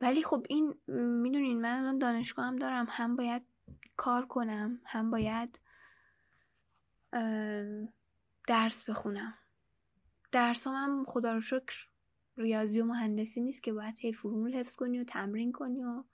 ولی 0.00 0.22
خب 0.22 0.46
این 0.48 0.74
می‌دونین 1.22 1.60
من 1.60 1.78
الان 1.78 1.98
دانشگاه 1.98 2.46
هم 2.46 2.56
دارم. 2.56 2.86
هم 2.90 3.16
باید 3.16 3.42
کار 3.98 4.26
کنم. 4.26 4.80
هم 4.84 5.10
باید 5.10 5.60
درس 8.46 8.90
بخونم. 8.90 9.34
درس 10.32 10.66
هم 10.66 11.04
خدا 11.08 11.32
رو 11.32 11.40
شکر 11.40 11.88
ریاضی 12.36 12.80
و 12.80 12.84
مهندسی 12.84 13.40
نیست 13.40 13.62
که 13.62 13.72
باید 13.72 13.98
هی 13.98 14.12
فرمول 14.12 14.54
حفظ 14.54 14.76
کنی 14.76 15.00
و 15.00 15.04
تمرین 15.04 15.52
کنی 15.52 15.84
و 15.84 16.04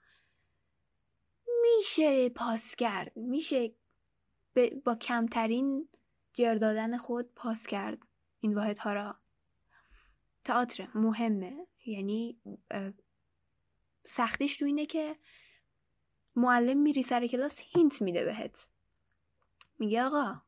میشه 1.61 2.29
پاس 2.29 2.75
کرد. 2.75 3.17
میشه 3.17 3.75
با 4.85 4.95
کمترین 4.95 5.89
جر 6.33 6.55
دادن 6.55 6.97
خود 6.97 7.33
پاس 7.35 7.67
کرد 7.67 7.97
این 8.39 8.55
واحد 8.55 8.77
ها 8.77 8.93
را. 8.93 9.15
تئاتر 10.43 10.87
مهمه. 10.95 11.67
یعنی 11.85 12.39
سختیش 14.05 14.57
تو 14.57 14.65
اینه 14.65 14.85
که 14.85 15.15
معلم 16.35 16.77
میری 16.77 17.03
سر 17.03 17.27
کلاس 17.27 17.59
هینت 17.63 18.01
میده 18.01 18.25
بهت. 18.25 18.67
میگه 19.79 20.03
آقا 20.03 20.41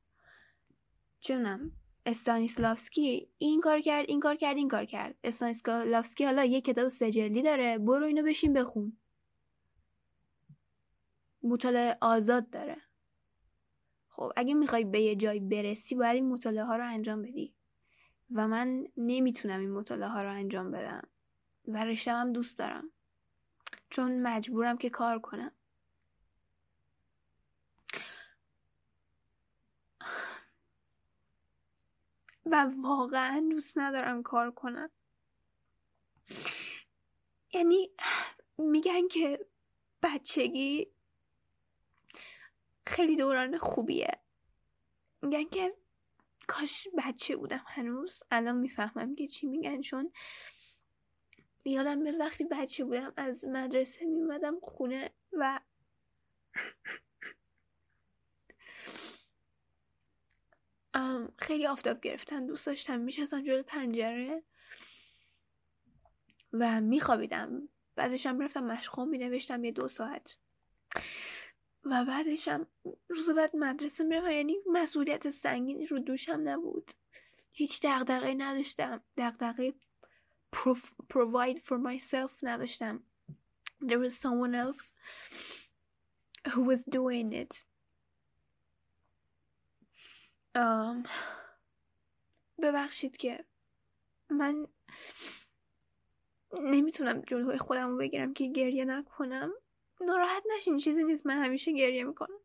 چونم 1.19 1.71
استانیسلافسکی 2.05 3.29
این 3.37 3.61
کار 3.61 3.81
کرد 3.81 4.05
این 4.09 4.19
کار 4.19 4.35
کرد 4.35 4.57
این 4.57 4.67
کار 4.67 4.85
کرد. 4.85 5.15
استانیسلافسکی 5.23 6.25
حالا 6.25 6.45
یه 6.45 6.61
کتاب 6.61 6.87
سجلی 6.87 7.41
داره 7.41 7.77
برو 7.77 8.05
اینو 8.05 8.23
بشین 8.23 8.53
بخون. 8.53 8.97
مطالعه 11.43 11.97
آزاد 12.01 12.49
داره. 12.49 12.77
خب 14.09 14.31
اگه 14.35 14.53
می‌خوای 14.53 14.83
به 14.83 15.01
یه 15.01 15.15
جای 15.15 15.39
برسی 15.39 15.95
باید 15.95 16.15
این 16.15 16.29
مطالعه 16.29 16.63
ها 16.63 16.75
رو 16.75 16.87
انجام 16.87 17.21
بدی. 17.21 17.53
و 18.31 18.47
من 18.47 18.87
نمی‌تونم 18.97 19.59
این 19.59 19.71
مطالعه 19.71 20.09
ها 20.09 20.23
رو 20.23 20.31
انجام 20.31 20.71
بدم. 20.71 21.07
و 21.67 21.85
رشتم 21.85 22.21
هم 22.21 22.33
دوست 22.33 22.57
دارم. 22.57 22.91
چون 23.89 24.21
مجبورم 24.21 24.77
که 24.77 24.89
کار 24.89 25.19
کنم. 25.19 25.51
و 32.51 32.71
واقعا 32.81 33.47
دوست 33.51 33.77
ندارم 33.77 34.23
کار 34.23 34.51
کنم. 34.51 34.89
یعنی 37.53 37.91
میگن 38.57 39.07
که 39.07 39.45
بچگی 40.03 40.87
خیلی 42.87 43.15
دوران 43.15 43.57
خوبیه. 43.57 44.19
میگن 45.21 45.43
که 45.43 45.73
کاش 46.47 46.87
بچه 46.97 47.35
بودم 47.35 47.63
هنوز. 47.67 48.23
الان 48.31 48.55
می‌فهمم 48.57 49.15
که 49.15 49.27
چی 49.27 49.47
میگن 49.47 49.81
چون 49.81 50.11
یادم 51.65 51.97
میاد 51.97 52.19
وقتی 52.19 52.43
بچه 52.43 52.85
بودم 52.85 53.13
از 53.17 53.45
مدرسه 53.45 54.05
میومدم 54.05 54.59
خونه 54.59 55.11
و 55.31 55.59
خیلی 61.39 61.67
آفتاب 61.67 62.01
گرفتن 62.01 62.45
دوست 62.45 62.65
داشتم 62.65 62.99
میشستم 62.99 63.43
جلو 63.43 63.63
پنجره 63.63 64.43
و 66.53 66.81
میخوابیدم. 66.81 67.69
بعدشم 67.95 68.35
می‌رفتم 68.35 68.63
مشقام 68.63 69.09
مینوشتم 69.09 69.63
یه 69.63 69.71
دو 69.71 69.87
ساعت. 69.87 70.35
و 71.83 72.05
بعدشم 72.05 72.67
روز 73.09 73.29
بعد 73.29 73.55
مدرسه 73.55 74.03
می‌رفتم 74.03 74.31
یعنی 74.31 74.57
مسئولیت 74.71 75.29
سنگینی 75.29 75.85
رو 75.85 75.99
دوشم 75.99 76.41
نبود. 76.49 76.91
هیچ 77.51 77.79
دغدغه 77.83 78.33
نداشتم. 78.33 79.03
دغدغه 79.17 79.73
provide 81.13 81.59
for 81.59 81.77
myself 81.77 82.31
نداشتم. 82.43 83.03
There 83.83 83.99
was 83.99 84.17
someone 84.17 84.55
else 84.55 84.91
who 86.51 86.61
was 86.63 86.83
doing 86.83 87.33
it. 87.33 87.63
Um, 90.57 91.07
ببخشید 92.61 93.17
که 93.17 93.45
من 94.29 94.67
نمی‌تونم 96.63 97.21
جلوی 97.21 97.57
خودم 97.57 97.89
رو 97.89 97.97
بگیرم 97.97 98.33
که 98.33 98.47
گریه 98.47 98.85
نکنم. 98.85 99.53
ناراحت 100.01 100.43
نشین 100.55 100.77
چیزی 100.77 101.03
نیست. 101.03 101.25
من 101.25 101.43
همیشه 101.43 101.71
گریه 101.71 102.03
می‌کنم. 102.03 102.39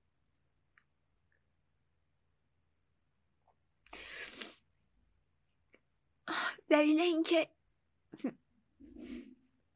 دلیل 6.69 7.01
اینکه 7.01 7.49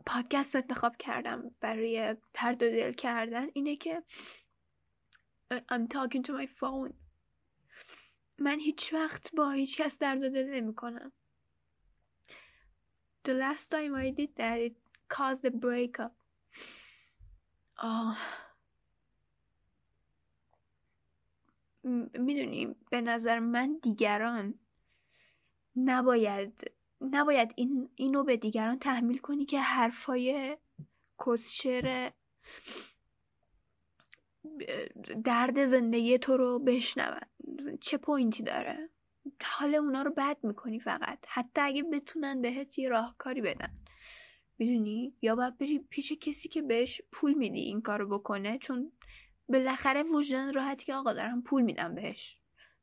پادکست 0.06 0.56
رو 0.56 0.62
انتخاب 0.62 0.96
کردم 0.96 1.54
برای 1.60 2.16
ترد 2.34 2.62
و 2.62 2.66
دل 2.66 2.92
کردن 2.92 3.48
اینه 3.52 3.76
که 3.76 4.02
I'm 5.52 5.86
talking 5.88 6.22
to 6.22 6.32
my 6.32 6.46
phone. 6.46 7.05
من 8.38 8.60
هیچ 8.60 8.94
وقت 8.94 9.34
با 9.34 9.50
هیچ 9.50 9.76
کس 9.76 9.98
درد 9.98 10.20
دل 10.32 10.50
نمی 10.50 10.74
کنم 10.74 11.12
The 13.28 13.34
last 13.34 13.70
time 13.70 13.94
I 13.96 14.10
did 14.10 14.36
that 14.36 14.58
it 14.66 14.76
caused 15.08 15.44
a 15.44 15.50
breakup. 15.50 16.12
آه. 17.76 18.18
می‌دونی 22.18 22.74
به 22.90 23.00
نظر 23.00 23.38
من 23.38 23.78
دیگران 23.82 24.54
نباید 25.76 26.72
نباید 27.00 27.52
این 27.56 27.90
اینو 27.94 28.24
به 28.24 28.36
دیگران 28.36 28.78
تحمیل 28.78 29.18
کنی 29.18 29.44
که 29.44 29.60
حرفای 29.60 30.56
کسشر 31.26 32.12
درد 35.24 35.64
زندگی 35.64 36.18
تو 36.18 36.36
رو 36.36 36.58
بشنون 36.58 37.20
چه 37.80 37.98
پوینتی 37.98 38.42
داره؟ 38.42 38.90
حال 39.42 39.74
اونا 39.74 40.02
رو 40.02 40.12
بد 40.16 40.36
می‌کنی 40.42 40.80
فقط. 40.80 41.18
حتی 41.28 41.60
اگه 41.60 41.82
بتونن 41.82 42.42
بهت 42.42 42.78
یه 42.78 42.88
راهکاری 42.88 43.40
بدن. 43.40 43.70
می‌دونی؟ 44.58 45.14
یا 45.22 45.36
باید 45.36 45.58
بری 45.58 45.78
پیش 45.78 46.12
کسی 46.12 46.48
که 46.48 46.62
بهش 46.62 47.02
پول 47.12 47.34
میدی 47.34 47.60
این 47.60 47.80
کارو 47.80 48.18
بکنه 48.18 48.58
چون 48.58 48.92
بالاخره 49.48 50.02
وجدان 50.02 50.52
راحتی 50.52 50.84
که 50.84 50.94
آقا 50.94 51.12
دارم 51.12 51.42
پول 51.42 51.62
میدم 51.62 51.94
بهش. 51.94 52.38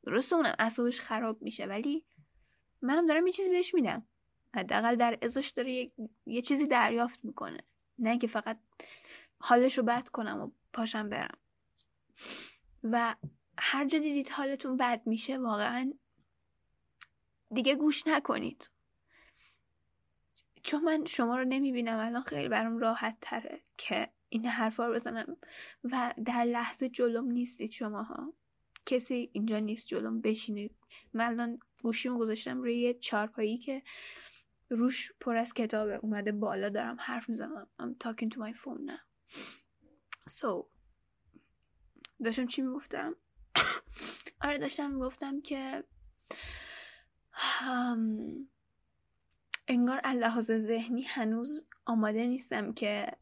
درسته 0.06 0.36
اونم 0.36 0.54
اصابش 0.58 1.00
خراب 1.00 1.42
میشه 1.42 1.64
ولی 1.64 2.04
منم 2.82 3.06
دارم 3.06 3.26
یه 3.26 3.32
چیزی 3.32 3.50
بهش 3.50 3.74
میدم. 3.74 4.06
حداقل 4.54 4.96
در 4.96 5.18
ازاش 5.22 5.50
داره 5.50 5.72
یه... 5.72 5.92
یه 6.26 6.42
چیزی 6.42 6.66
دریافت 6.66 7.24
می‌کنه. 7.24 7.58
نه 7.98 8.18
که 8.18 8.26
فقط 8.26 8.58
حالش 9.38 9.78
رو 9.78 9.84
بد 9.84 10.08
کنم 10.08 10.40
و 10.40 10.50
پاشم 10.72 11.08
برم. 11.08 11.38
و 12.82 13.14
هر 13.58 13.84
جا 13.86 13.98
دیدید 13.98 14.28
حالتون 14.28 14.76
بد 14.76 15.02
میشه 15.06 15.38
واقعا 15.38 15.92
دیگه 17.54 17.74
گوش 17.74 18.06
نکنید. 18.06 18.70
چون 20.62 20.84
من 20.84 21.04
شما 21.04 21.38
رو 21.38 21.44
نمی‌بینم 21.44 21.98
الان 21.98 22.22
خیلی 22.22 22.48
برام 22.48 22.78
راحت 22.78 23.16
تره 23.20 23.62
که 23.76 24.10
این 24.28 24.46
حرفا 24.46 24.86
رو 24.86 24.94
بزنم. 24.94 25.36
و 25.84 26.14
در 26.24 26.44
لحظه 26.44 26.88
جلوم 26.88 27.30
نیستید 27.30 27.70
شماها. 27.70 28.32
کسی 28.86 29.30
اینجا 29.32 29.58
نیست 29.58 29.86
جلوم 29.86 30.20
بشینید. 30.20 30.76
من 31.12 31.26
الان 31.26 31.58
گوشیمو 31.82 32.18
گذاشتم 32.18 32.62
روی 32.62 32.80
یه 32.80 32.94
چارپایی 32.94 33.58
که 33.58 33.82
روش 34.70 35.12
پر 35.20 35.36
از 35.36 35.54
کتابه. 35.54 35.96
اومده 35.96 36.32
بالا 36.32 36.68
دارم 36.68 36.96
حرف 37.00 37.28
می‌زنم. 37.28 37.68
I'm 37.82 38.04
talking 38.04 38.30
to 38.30 38.38
my 38.38 38.52
phone 38.52 38.86
now. 38.86 39.00
So 40.30 40.73
داشتم 42.24 42.46
چی 42.46 42.62
می‌گفتم؟ 42.62 43.16
آره 44.44 44.58
داشتم 44.58 44.90
می‌گفتم 44.90 45.40
که 45.40 45.84
انگار 49.68 50.00
لحاظ 50.06 50.52
ذهنی 50.52 51.02
هنوز 51.02 51.66
آماده 51.86 52.26
نیستم 52.26 52.72
که 52.72 53.16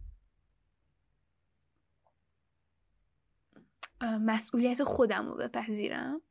مسئولیت 4.02 4.84
خودم 4.84 5.26
رو 5.26 5.34
بپذیرم 5.36 6.22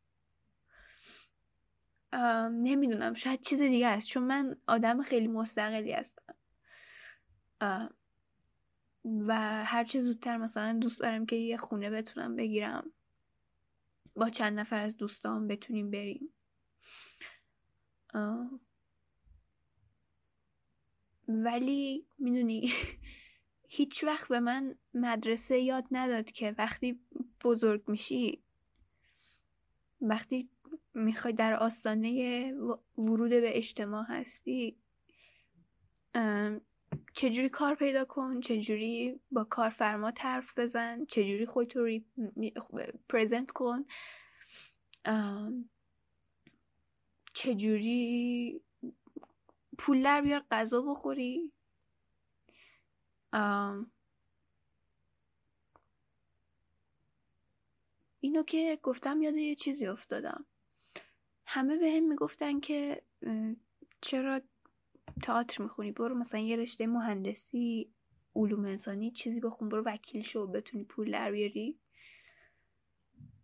نمی‌دونم 2.51 3.13
شاید 3.13 3.41
چیز 3.41 3.61
دیگه 3.61 3.87
است 3.87 4.07
چون 4.07 4.23
من 4.23 4.57
آدم 4.67 5.01
خیلی 5.03 5.27
مستقلی 5.27 5.91
هستم. 5.91 6.35
و 9.05 9.33
هرچه 9.65 10.03
زودتر 10.03 10.37
مثلا 10.37 10.79
دوست 10.81 10.99
دارم 10.99 11.25
که 11.25 11.35
یه 11.35 11.57
خونه 11.57 11.89
بتونم 11.89 12.35
بگیرم 12.35 12.91
با 14.15 14.29
چند 14.29 14.59
نفر 14.59 14.83
از 14.83 14.97
دوستان 14.97 15.47
بتونیم 15.47 15.91
بریم. 15.91 16.33
ولی 21.27 22.05
می‌دونی 22.19 22.71
هیچ 23.77 24.03
وقت 24.03 24.27
به 24.27 24.39
من 24.39 24.75
مدرسه 24.93 25.59
یاد 25.59 25.85
نداد 25.91 26.31
که 26.31 26.55
وقتی 26.57 26.99
بزرگ 27.43 27.83
میشی 27.87 28.43
وقتی 30.01 30.49
می‌خوای 30.93 31.33
در 31.33 31.53
آستانه 31.53 32.53
ورود 32.97 33.29
به 33.29 33.57
اجتماع 33.57 34.05
هستی 34.09 34.77
چجوری 37.13 37.49
کار 37.49 37.75
پیدا 37.75 38.05
کن 38.05 38.41
چجوری 38.41 39.19
با 39.31 39.43
کارفرما 39.43 40.11
حرف 40.19 40.59
بزن 40.59 41.05
چجوری 41.05 41.45
خودتو 41.45 41.85
ری... 41.85 42.05
پرزنت 43.09 43.51
کن 43.51 43.85
چجوری 47.33 48.61
پول 49.77 50.03
در 50.03 50.21
بیار 50.21 50.45
غذا 50.51 50.81
بخوری. 50.81 51.51
اینو 58.19 58.43
که 58.47 58.79
گفتم 58.83 59.21
یاد 59.21 59.35
یه 59.35 59.55
چیزی 59.55 59.87
افتادم. 59.87 60.45
همه 61.45 61.77
به 61.77 61.91
هم 61.91 62.03
می‌گفتن 62.03 62.59
که 62.59 63.03
چرا 64.01 64.41
تئاتر 65.23 65.63
می‌خونی 65.63 65.91
برو 65.91 66.15
مثلا 66.15 66.39
یه 66.39 66.55
رشته 66.55 66.87
مهندسی 66.87 67.91
علوم 68.35 68.65
انسانی 68.65 69.11
چیزی 69.11 69.39
بخون 69.39 69.69
برو 69.69 69.83
وکیل 69.85 70.23
شو 70.23 70.47
بتونی 70.47 70.83
پول 70.83 71.11
در 71.11 71.31
بیاری. 71.31 71.79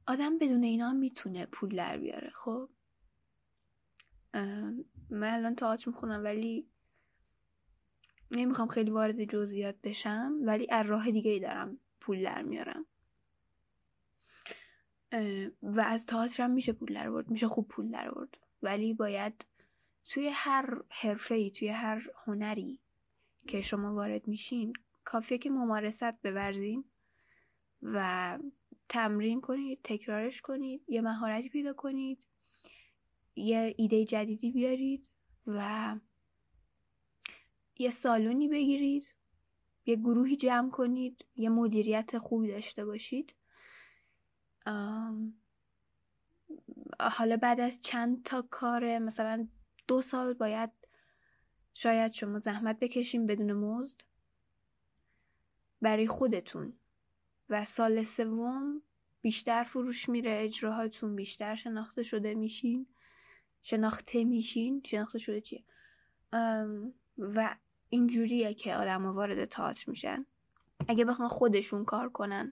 آدم 0.07 0.37
بدون 0.37 0.63
اینا 0.63 0.93
می‌تونه 0.93 1.45
پول 1.45 1.75
در 1.75 1.97
بیاره. 1.97 2.29
خب 2.29 2.69
من 5.09 5.33
الان 5.33 5.55
تئاتر 5.55 5.89
می‌خونم 5.89 6.23
ولی 6.23 6.67
نمی‌خوام 8.31 8.67
خیلی 8.67 8.91
وارد 8.91 9.23
جزئیات 9.23 9.75
بشم 9.83 10.33
ولی 10.41 10.67
از 10.71 10.85
راه 10.85 11.11
دیگه 11.11 11.31
ای 11.31 11.39
دارم 11.39 11.79
پول 11.99 12.23
در 12.23 12.41
میارم. 12.41 12.85
و 15.61 15.81
از 15.81 16.05
تئاتر 16.05 16.47
میشه 16.47 16.73
پول 16.73 16.93
در 16.93 17.11
برد 17.11 17.29
میشه 17.29 17.47
خوب 17.47 17.67
پول 17.67 17.91
در 17.91 18.11
برد 18.11 18.37
ولی 18.61 18.93
باید 18.93 19.45
توی 20.09 20.29
هر 20.33 20.81
حرفه 20.89 21.35
ای 21.35 21.51
توی 21.51 21.67
هر 21.67 22.09
هنری 22.25 22.79
که 23.47 23.61
شما 23.61 23.95
وارد 23.95 24.27
میشین 24.27 24.73
کافیه 25.03 25.37
که 25.37 25.49
ممارست 25.49 26.21
بورزین 26.23 26.85
و 27.81 28.39
تمرین 28.89 29.41
کنید 29.41 29.79
تکرارش 29.83 30.41
کنید 30.41 30.81
یه 30.87 31.01
مهارتی 31.01 31.49
پیدا 31.49 31.73
کنید 31.73 32.19
یه 33.35 33.75
ایده 33.77 34.05
جدیدی 34.05 34.51
بیارید 34.51 35.09
و 35.47 35.95
یه 37.79 37.89
سالونی 37.89 38.47
بگیرید 38.47 39.13
یه 39.85 39.95
گروهی 39.95 40.35
جمع 40.35 40.69
کنید 40.69 41.25
یه 41.35 41.49
مدیریت 41.49 42.17
خوبی 42.17 42.47
داشته 42.47 42.85
باشید. 42.85 43.33
حالا 46.99 47.37
بعد 47.41 47.59
از 47.59 47.81
چند 47.81 48.23
تا 48.23 48.41
کار 48.41 48.99
مثلا 48.99 49.47
دو 49.87 50.01
سال 50.01 50.33
باید 50.33 50.69
شاید 51.73 52.11
شما 52.11 52.39
زحمت 52.39 52.79
بکشیم 52.79 53.25
بدون 53.25 53.53
مزد 53.53 54.01
برای 55.81 56.07
خودتون. 56.07 56.73
و 57.49 57.65
سال 57.65 58.03
سوم 58.03 58.81
بیشتر 59.21 59.63
فروش 59.63 60.09
میره 60.09 60.39
اجراهاتون 60.43 61.15
بیشتر 61.15 61.55
شناخته 61.55 62.03
شده 62.03 62.35
میشین. 62.35 62.87
شناخته 63.61 64.23
میشین. 64.23 64.81
شناخته 64.85 65.19
شده 65.19 65.41
چیه؟ 65.41 65.63
و 67.17 67.55
اینجوریه 67.89 68.53
که 68.53 68.75
آدم 68.75 69.05
وارد 69.05 69.45
تئاتر 69.45 69.83
میشن. 69.87 70.25
اگه 70.87 71.05
بخوان 71.05 71.27
خودشون 71.29 71.85
کار 71.85 72.09
کنن 72.09 72.51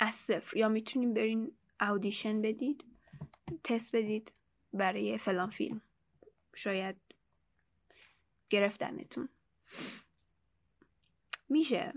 از 0.00 0.14
صفر. 0.14 0.56
یا 0.56 0.68
می‌تونیم 0.68 1.14
برین 1.14 1.52
اودیشن 1.80 2.42
بدید 2.42 2.84
تست 3.64 3.96
بدید. 3.96 4.32
برای 4.72 5.18
فلان 5.18 5.50
فیلم. 5.50 5.80
شاید 6.54 6.96
گرفتنتون. 8.50 9.28
میشه. 11.48 11.92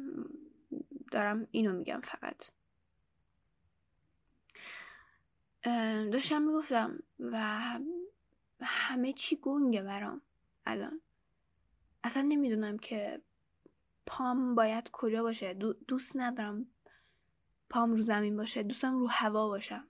دارم 1.11 1.47
اینو 1.51 1.73
میگم 1.73 2.01
فقط. 2.03 2.51
داشتم 6.11 6.41
می‌گفتم 6.41 6.99
و 7.19 7.39
همه 8.61 9.13
چی 9.13 9.35
گنگه 9.35 9.81
برام 9.81 10.21
الان. 10.65 11.01
اصلا 12.03 12.21
نمی‌دونم 12.21 12.77
که 12.77 13.21
پام 14.05 14.55
باید 14.55 14.89
کجا 14.91 15.23
باشه. 15.23 15.53
دوست 15.87 16.17
ندارم 16.17 16.67
پام 17.69 17.91
رو 17.91 18.01
زمین 18.01 18.37
باشه. 18.37 18.63
دوستم 18.63 18.99
رو 18.99 19.07
هوا 19.07 19.47
باشم. 19.47 19.87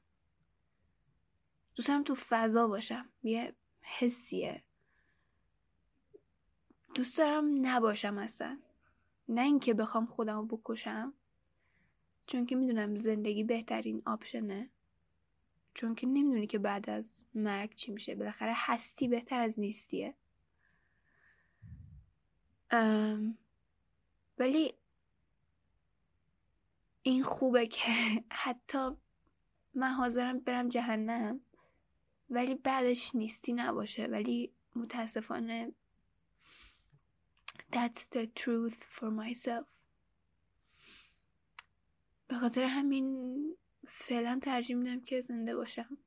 دوستم 1.75 2.03
تو 2.03 2.15
فضا 2.15 2.67
باشم. 2.67 3.09
یه 3.23 3.53
حسیه. 3.81 4.63
دوست 6.95 7.17
دارم 7.17 7.67
نباشم 7.67 8.17
اصلا. 8.17 8.59
نه 9.29 9.41
اینکه 9.41 9.73
بخوام 9.73 10.05
خودم 10.05 10.35
رو 10.35 10.45
بکشم 10.45 11.13
چون 12.27 12.45
که 12.45 12.55
می‌دونم 12.55 12.95
زندگی 12.95 13.43
بهترین 13.43 14.01
آپشنه. 14.05 14.69
چون 15.73 15.95
که 15.95 16.07
نمی‌دونی 16.07 16.47
که 16.47 16.59
بعد 16.59 16.89
از 16.89 17.19
مرگ 17.33 17.75
چی 17.75 17.91
میشه. 17.91 18.15
بالاخره 18.15 18.53
هستی 18.55 19.07
بهتر 19.07 19.41
از 19.41 19.59
نیستیه. 19.59 20.15
ولی 24.37 24.73
این 27.03 27.23
خوبه 27.23 27.67
که 27.67 27.91
حتی 28.43 28.89
من 29.73 29.89
حاضرم 29.89 30.39
برم 30.39 30.69
جهنم. 30.69 31.39
ولی 32.31 32.55
بعدش 32.55 33.15
نیستی 33.15 33.53
نباشه. 33.53 34.05
ولی 34.05 34.51
متاسفانه 34.75 35.71
That's 37.71 38.07
the 38.07 38.27
truth 38.27 38.83
for 38.95 39.09
myself. 39.09 39.85
به 42.27 42.37
خاطر 42.37 42.63
همین 42.63 43.57
فعلا 43.87 44.39
ترجیح 44.43 44.75
میدم 44.75 45.01
که 45.01 45.21
زنده 45.21 45.55
باشم. 45.55 45.97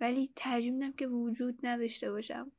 ولی 0.00 0.32
ترجیح 0.36 0.72
میدم 0.72 0.92
که 0.92 1.06
وجود 1.06 1.66
نداشته 1.66 2.10
باشم. 2.10 2.52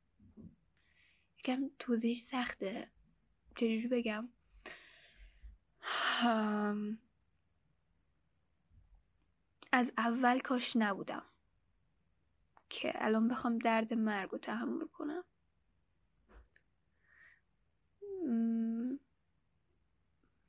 یکم 1.38 1.70
توضیحش 1.78 2.20
سخته. 2.20 2.90
چجوری 3.56 3.88
بگم؟ 3.88 4.28
از 9.72 9.92
اول 9.98 10.38
کاش 10.38 10.76
نبودم. 10.76 11.31
که 12.72 12.92
الان 12.94 13.28
بخوام 13.28 13.58
درد 13.58 13.94
مرگ 13.94 14.30
رو 14.30 14.38
تحمل 14.38 14.86
کنم. 14.86 15.24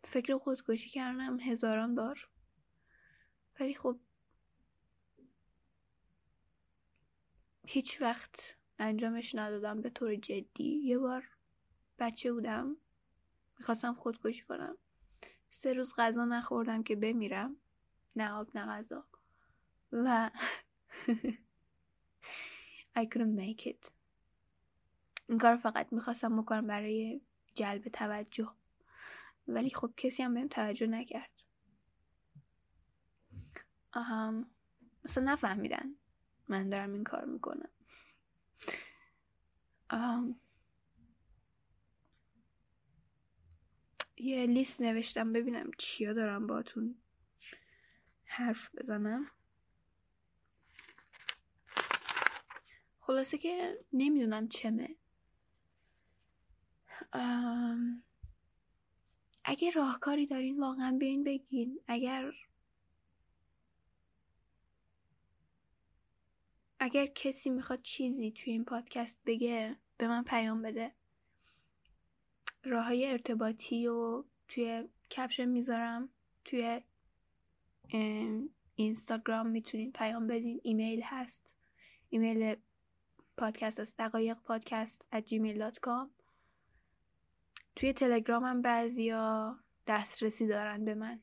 فکر 0.04 0.38
خودکشی 0.38 0.90
کردم 0.90 1.40
هزاران 1.40 1.96
بار. 1.96 2.30
ولی 3.60 3.74
خب 3.74 4.00
هیچ 7.68 8.02
وقت 8.02 8.58
انجامش 8.80 9.36
ندادم 9.36 9.82
به 9.82 9.90
طور 9.90 10.16
جدی. 10.16 10.64
یه 10.64 10.98
بار 10.98 11.24
بچه 12.00 12.34
بودم. 12.34 12.78
می‌خواستم 13.60 13.94
خودکشی 13.94 14.44
کنم. 14.44 14.78
سه 15.50 15.74
روز 15.74 15.94
غذا 15.98 16.26
نخوردم 16.26 16.84
که 16.84 16.96
بمیرم. 16.96 17.56
نه 18.16 18.32
آب 18.32 18.58
نه 18.58 18.66
غذا. 18.66 19.06
و 19.92 20.32
I 22.96 23.06
couldn't 23.06 23.36
make 23.36 23.68
it. 23.68 23.92
این 25.30 25.38
کار 25.38 25.56
فقط 25.56 25.94
می‌خواستم 25.94 26.42
بکنم 26.42 26.68
برای 26.68 27.22
جلب 27.56 27.88
توجه. 27.88 28.50
ولی 29.48 29.70
خب 29.70 29.94
کسی 29.98 30.24
هم 30.24 30.34
بهم 30.34 30.48
توجه 30.48 30.88
نکرد. 30.88 31.30
آهم 33.94 34.50
مثلا 35.06 35.24
نفهمیدن 35.34 35.96
من 36.48 36.70
دارم 36.70 36.94
این 36.94 37.04
کار 37.04 37.26
می‌کنم. 37.26 37.70
آهم. 39.90 40.36
یه 44.18 44.46
لیست 44.46 44.82
نوشتم 44.82 45.34
ببینم 45.34 45.72
چیا 45.78 46.14
دارم 46.14 46.48
باتون 46.48 46.96
حرف 48.26 48.76
بزنم. 48.76 49.32
خلاصه 53.06 53.38
که 53.38 53.78
نمی‌دونم 53.94 54.48
چمه. 54.48 54.96
اگه 59.44 59.72
راهکاری 59.72 60.26
دارین 60.28 60.60
واقعا 60.60 60.98
بیاین 61.00 61.24
بگین. 61.24 61.80
اگر 61.88 62.32
اگر 66.80 67.06
کسی 67.06 67.50
می‌خواد 67.50 67.82
چیزی 67.82 68.32
توی 68.32 68.54
این 68.54 68.66
پادکست 68.66 69.20
بگه 69.26 69.78
به 69.98 70.08
من 70.08 70.24
پیام 70.24 70.62
بده. 70.62 70.92
راه 72.64 72.86
های 72.86 73.06
ارتباطی 73.06 73.88
و 73.88 74.24
توی 74.48 74.90
کپشن 75.12 75.46
می‌ذارم. 75.46 76.10
توی 76.46 76.82
اینستاگرام 78.76 79.48
می‌تونین 79.48 79.92
پیام 79.92 80.28
بدین. 80.28 80.62
ایمیل 80.64 81.02
هست. 81.04 81.56
ایمیل 82.10 82.56
پادکست 83.38 83.80
است 83.80 83.98
دقایق 83.98 84.38
پادکست 84.38 85.06
at 85.16 85.22
gmail.com 85.22 86.10
توی 87.76 87.94
تلگرام 87.94 88.44
هم 88.44 88.62
بعضیا 88.62 89.60
دسترسی 89.88 90.48
دارن 90.48 90.86
به 90.86 90.96
من. 90.96 91.20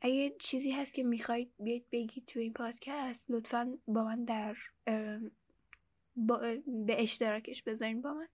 اگه 0.00 0.34
چیزی 0.38 0.70
هست 0.70 0.94
که 0.94 1.02
می‌خواید 1.02 1.52
بیاید 1.58 1.90
بگید 1.92 2.26
توی 2.26 2.42
این 2.42 2.52
پادکست 2.52 3.30
لطفا 3.30 3.78
با 3.86 4.04
من 4.04 4.24
در 4.24 4.56
با 6.16 6.38
به 6.66 7.02
اشتراکش 7.02 7.62
بذارین 7.62 8.02
با 8.02 8.14
من. 8.14 8.28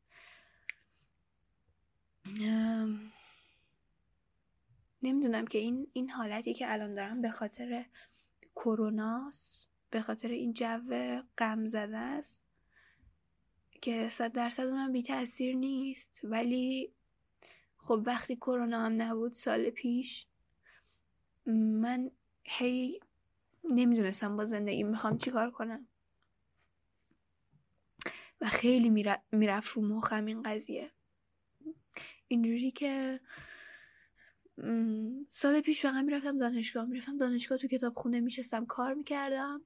نمی‌دونم 5.02 5.46
که 5.46 5.58
این 5.58 5.86
این 5.92 6.10
حالتی 6.10 6.54
که 6.54 6.72
الان 6.72 6.94
دارم 6.94 7.22
به 7.22 7.30
خاطر 7.30 7.84
کروناست 8.56 9.68
به 9.90 10.00
خاطر 10.00 10.28
این 10.28 10.52
جو 10.52 11.22
غم 11.38 11.66
زده 11.66 11.96
است. 11.96 12.45
که 13.86 14.08
صد 14.08 14.32
درصد 14.32 14.62
اونم 14.66 14.92
بی 14.92 15.02
تاثیر 15.02 15.56
نیست. 15.56 16.20
ولی 16.24 16.92
خب 17.76 18.02
وقتی 18.06 18.36
کرونا 18.36 18.80
هم 18.80 19.02
نبود 19.02 19.34
سال 19.34 19.70
پیش 19.70 20.26
من 21.46 22.10
هی 22.44 23.00
نمی‌دونستم 23.70 24.36
با 24.36 24.44
زندگی 24.44 24.82
می‌خوام 24.82 25.18
چیکار 25.18 25.50
کنم. 25.50 25.86
و 28.40 28.46
خیلی 28.46 29.18
می‌رفت 29.32 29.68
رو 29.68 29.82
مخم 29.82 30.24
این 30.24 30.42
قضیه. 30.42 30.90
اینجوری 32.28 32.70
که 32.70 33.20
سال 35.28 35.60
پیش 35.60 35.82
فقط 35.82 36.04
می‌رفتم 36.04 36.38
دانشگاه 36.38 36.84
می‌رفتم 36.84 37.16
دانشگاه 37.16 37.58
تو 37.58 37.68
کتاب 37.68 37.94
خونه 37.94 38.20
میشستم 38.20 38.66
کار 38.66 38.94
می‌کردم. 38.94 39.62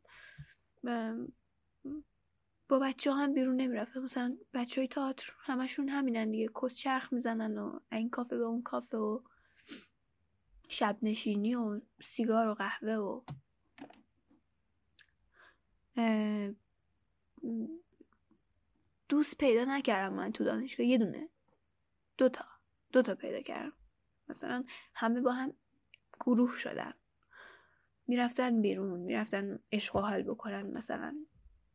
با 2.71 2.79
بچه 2.79 3.13
هم 3.13 3.33
بیرون 3.33 3.57
نمی‌رفتم 3.57 4.01
مثلا 4.01 4.37
بچه 4.55 4.81
های 4.81 4.89
تئاتر 4.89 5.33
همشون 5.41 5.89
همینن 5.89 6.31
دیگه. 6.31 6.51
کس 6.63 6.75
چرخ 6.75 7.13
می‌زنن 7.13 7.59
و 7.59 7.81
این 7.93 8.11
کافه 8.11 8.39
به 8.39 8.45
اون 8.45 8.63
کافه 8.63 8.97
و 8.97 9.21
شب 10.69 10.99
نشینی 11.03 11.55
و 11.55 11.81
سیگار 12.03 12.49
و 12.49 12.55
قهوه 12.55 12.95
و 12.95 13.23
دوست 19.09 19.39
پیدا 19.39 19.65
نکردم 19.65 20.15
من 20.15 20.33
تو 20.33 20.45
دانشگاه. 20.45 20.87
یه 20.87 20.99
دونه. 20.99 21.29
دوتا 22.19 22.45
دوتا 22.93 23.15
پیدا 23.15 23.41
کردم. 23.41 23.73
مثلا 24.29 24.65
همه 24.95 25.21
با 25.21 25.33
هم 25.33 25.53
گروه 26.21 26.57
شدن. 26.57 26.95
می‌رفتن 28.07 28.63
بیرون. 28.63 29.01
می‌رفتن 29.01 29.59
عشق 29.73 29.97
و 29.97 29.99
حال 29.99 30.23
بکنن 30.23 30.63
مثلا. 30.63 31.27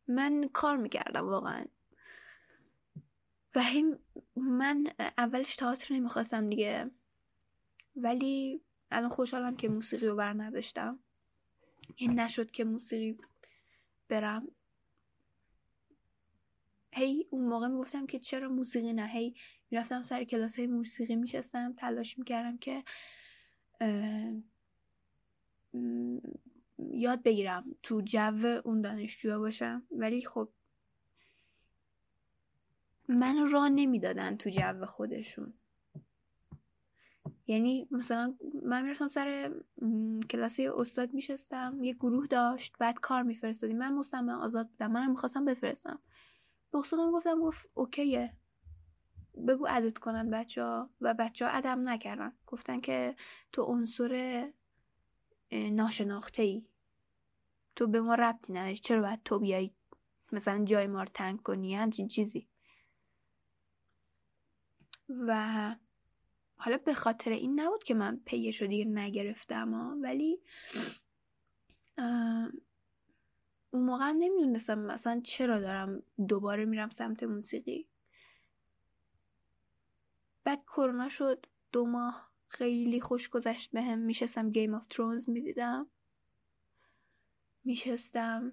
من 0.08 0.50
کار 0.52 0.76
می‌کردم 0.76 1.28
واقعا. 1.28 1.64
و 3.54 3.62
هم 3.62 3.98
من 4.36 4.86
اولش 5.18 5.56
تئاتر 5.56 5.94
نمی‌خواستم 5.94 6.48
دیگه. 6.48 6.90
ولی 7.96 8.60
الان 8.90 9.10
خوشحالم 9.10 9.56
که 9.56 9.68
موسیقی 9.68 10.06
رو 10.06 10.16
بر 10.16 10.32
نداشتم. 10.32 10.98
این 11.96 12.20
نشد 12.20 12.50
که 12.50 12.64
موسیقی 12.64 13.18
برم. 14.08 14.48
هی 16.92 17.26
اون 17.30 17.48
موقع 17.48 17.66
می‌گفتم 17.66 18.06
که 18.06 18.18
چرا 18.18 18.48
موسیقی 18.48 18.92
نه؟ 18.92 19.06
هی 19.06 19.34
می‌رفتم 19.70 20.02
سر 20.02 20.24
کلاس 20.24 20.58
های 20.58 20.66
موسیقی 20.66 21.16
میشستم 21.16 21.72
تلاش 21.72 22.18
می‌کردم 22.18 22.58
که 22.58 22.84
یاد 26.78 27.22
بگیرم 27.22 27.64
تو 27.82 28.00
جو 28.00 28.60
اون 28.64 28.80
دانشجوها 28.80 29.38
باشم. 29.38 29.82
ولی 29.90 30.24
خب 30.24 30.48
من 33.08 33.50
را 33.50 33.68
نمی‌دادن 33.68 34.36
تو 34.36 34.50
جو 34.50 34.86
خودشون. 34.86 35.52
یعنی 37.46 37.88
مثلا 37.90 38.34
من 38.62 38.82
می‌رفتم 38.82 39.08
سر 39.08 39.52
کلاسی 40.30 40.68
استاد 40.68 41.14
میشستم 41.14 41.78
یه 41.82 41.92
گروه 41.92 42.26
داشت 42.26 42.76
بعد 42.78 43.00
کار 43.00 43.22
میفرستادیم. 43.22 43.78
من 43.78 43.92
مستمع 43.92 44.32
آزاد 44.32 44.68
بودم. 44.68 44.92
منم 44.92 45.10
می‌خواستم 45.10 45.44
بفرستم. 45.44 45.98
به 46.72 46.78
استادم 46.78 47.10
گفتم 47.10 47.40
گفت 47.40 47.68
اوکیه. 47.74 48.32
بگو 49.48 49.66
عدد 49.66 49.98
کنن 49.98 50.30
بچه 50.30 50.62
ها 50.62 50.90
و 51.00 51.14
بچه 51.14 51.44
ها 51.44 51.50
عدم 51.50 51.88
نکردن. 51.88 52.32
گفتن 52.46 52.80
که 52.80 53.16
تو 53.52 53.62
عنصر 53.62 54.52
ناشناخته 55.52 56.42
ای 56.42 56.64
تو 57.76 57.86
به 57.86 58.00
ما 58.00 58.14
ربطی 58.14 58.52
نداری. 58.52 58.76
چرا 58.76 59.00
باید 59.00 59.22
تو 59.24 59.38
بیای 59.38 59.70
مثلا 60.32 60.64
جای 60.64 60.86
ما 60.86 61.02
رو 61.02 61.08
تنگ 61.14 61.42
کنی؟ 61.42 61.76
همچین 61.76 62.08
چیزی. 62.08 62.48
و 65.08 65.76
حالا 66.56 66.78
به 66.78 66.94
خاطر 66.94 67.30
این 67.30 67.60
نبود 67.60 67.84
که 67.84 67.94
من 67.94 68.20
پیش 68.24 68.62
رو 68.62 68.68
دیگه 68.68 68.84
نگرفتم 68.84 69.74
ها. 69.74 69.96
ولی 70.02 70.40
اون 73.70 73.82
موقع 73.84 74.04
هم 74.04 74.16
نمی‌دونستم 74.16 74.78
مثلا 74.78 75.20
چرا 75.24 75.60
دارم 75.60 76.02
دوباره 76.28 76.64
میرم 76.64 76.90
سمت 76.90 77.22
موسیقی. 77.22 77.86
بعد 80.44 80.62
کرونا 80.62 81.08
شد 81.08 81.46
دو 81.72 81.86
ماه 81.86 82.30
خیلی 82.58 83.00
خوش 83.00 83.28
گذشت 83.28 83.70
بهم. 83.70 83.98
میشستم 83.98 84.50
گیم 84.50 84.74
آف 84.74 84.86
ترونز 84.86 85.28
می‌دیدم. 85.28 85.90
میشستم. 87.64 88.52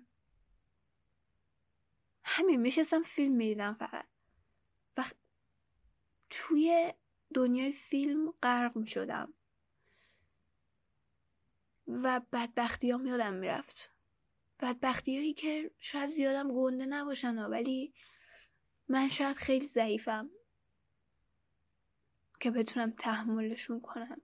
همین 2.23 2.61
میشستم 2.61 3.03
فیلم 3.03 3.35
می‌دیدم 3.35 3.73
فقط. 3.73 4.05
و 4.97 5.05
توی 6.29 6.93
دنیای 7.33 7.71
فیلم 7.71 8.33
غرق 8.43 8.77
می‌شدم. 8.77 9.33
و 11.87 12.21
بدبختی 12.31 12.91
ها 12.91 13.01
یادم 13.03 13.33
می‌رفت. 13.33 13.91
بدبختی 14.59 15.17
هایی 15.17 15.33
که 15.33 15.71
شاید 15.79 16.09
زیادم 16.09 16.53
گنده 16.53 16.85
نباشن 16.85 17.37
ولی 17.37 17.93
من 18.87 19.09
شاید 19.09 19.35
خیلی 19.35 19.67
ضعیفم. 19.67 20.29
که 22.43 22.51
بتونم 22.51 22.91
تحملشون 22.91 23.81
کنم. 23.81 24.21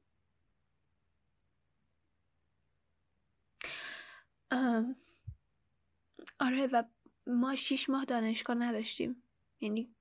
آره 6.39 6.67
و 6.67 6.83
ما 7.27 7.55
شیش 7.55 7.89
ماه 7.89 8.05
دانشگاه 8.05 8.55
نداشتیم. 8.55 9.23
یعنی 9.61 9.95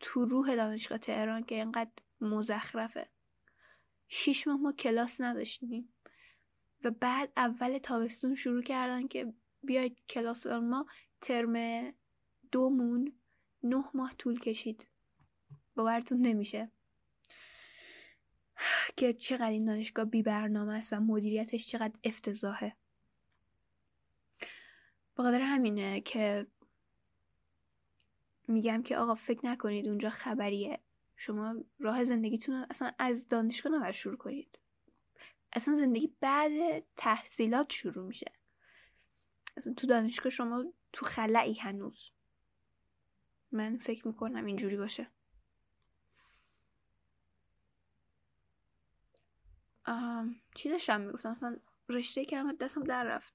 تو 0.00 0.24
روح 0.24 0.56
دانشگاه 0.56 0.98
تهران 0.98 1.44
که 1.44 1.54
اینقدر 1.54 1.90
مزخرفه. 2.20 3.08
شیش 4.08 4.46
ماه 4.46 4.56
ما 4.56 4.72
کلاس 4.72 5.20
نداشتیم. 5.20 5.94
و 6.84 6.90
بعد 6.90 7.32
اول 7.36 7.78
تابستون 7.78 8.34
شروع 8.34 8.62
کردن 8.62 9.08
که 9.08 9.32
بیاید 9.62 9.98
کلاس 10.08 10.46
ما 10.46 10.86
ترم 11.20 11.94
دومون 12.52 13.12
نه 13.62 13.84
ماه 13.94 14.14
طول 14.14 14.40
کشید. 14.40 14.86
باورتون 15.74 16.20
نمیشه. 16.20 16.70
که 18.96 19.12
چقدر 19.12 19.50
این 19.50 19.64
دانشگاه 19.64 20.04
بی 20.04 20.22
برنامه 20.22 20.74
است 20.74 20.92
و 20.92 20.96
مدیریتش 20.96 21.66
چقدر 21.66 21.94
افتضاحه. 22.04 22.76
بخاطر 25.16 25.40
همینه 25.40 26.00
که 26.00 26.46
میگم 28.48 28.82
که 28.82 28.96
آقا 28.96 29.14
فکر 29.14 29.46
نکنید 29.46 29.88
اونجا 29.88 30.10
خبریه. 30.10 30.78
شما 31.16 31.54
راه 31.78 32.04
زندگیتون 32.04 32.66
اصلا 32.70 32.92
از 32.98 33.28
دانشگاه 33.28 33.72
نباید 33.72 33.94
شروع 33.94 34.16
کنید. 34.16 34.58
اصلا 35.52 35.74
زندگی 35.74 36.14
بعد 36.20 36.84
تحصیلات 36.96 37.72
شروع 37.72 38.06
میشه. 38.06 38.32
اصلا 39.56 39.74
تو 39.74 39.86
دانشگاه 39.86 40.30
شما 40.30 40.64
تو 40.92 41.06
خلعی 41.06 41.54
هنوز. 41.54 42.10
من 43.52 43.76
فکر 43.76 44.08
می‌کنم 44.08 44.44
اینجوری 44.44 44.76
باشه. 44.76 45.06
چی 50.54 50.68
داشتم 50.68 51.00
می‌گفتم؟ 51.00 51.30
اصلا 51.30 51.56
رشته 51.88 52.24
کلمات 52.24 52.58
دستم 52.58 52.82
در 52.82 53.04
رفت. 53.04 53.34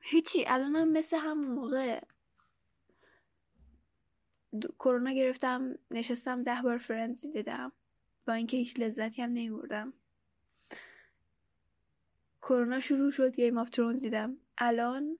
هیچی 0.00 0.44
الانم 0.46 0.88
مثل 0.92 1.16
همون 1.16 1.48
موقع 1.48 2.00
کرونا 4.78 5.12
گرفتم 5.12 5.74
نشستم 5.90 6.42
ده 6.42 6.62
بار 6.62 6.78
Friends 6.78 7.26
دیدم. 7.26 7.72
با 8.26 8.32
اینکه 8.32 8.56
هیچ 8.56 8.80
لذتی 8.80 9.22
هم 9.22 9.30
نمیبردم. 9.30 9.92
کرونا 12.42 12.80
شروع 12.80 13.10
شد 13.10 13.34
Game 13.36 13.58
of 13.58 13.70
Thrones 13.70 14.00
دیدم. 14.00 14.36
الان 14.58 15.18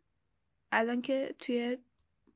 الان 0.72 1.02
که 1.02 1.34
توی 1.38 1.78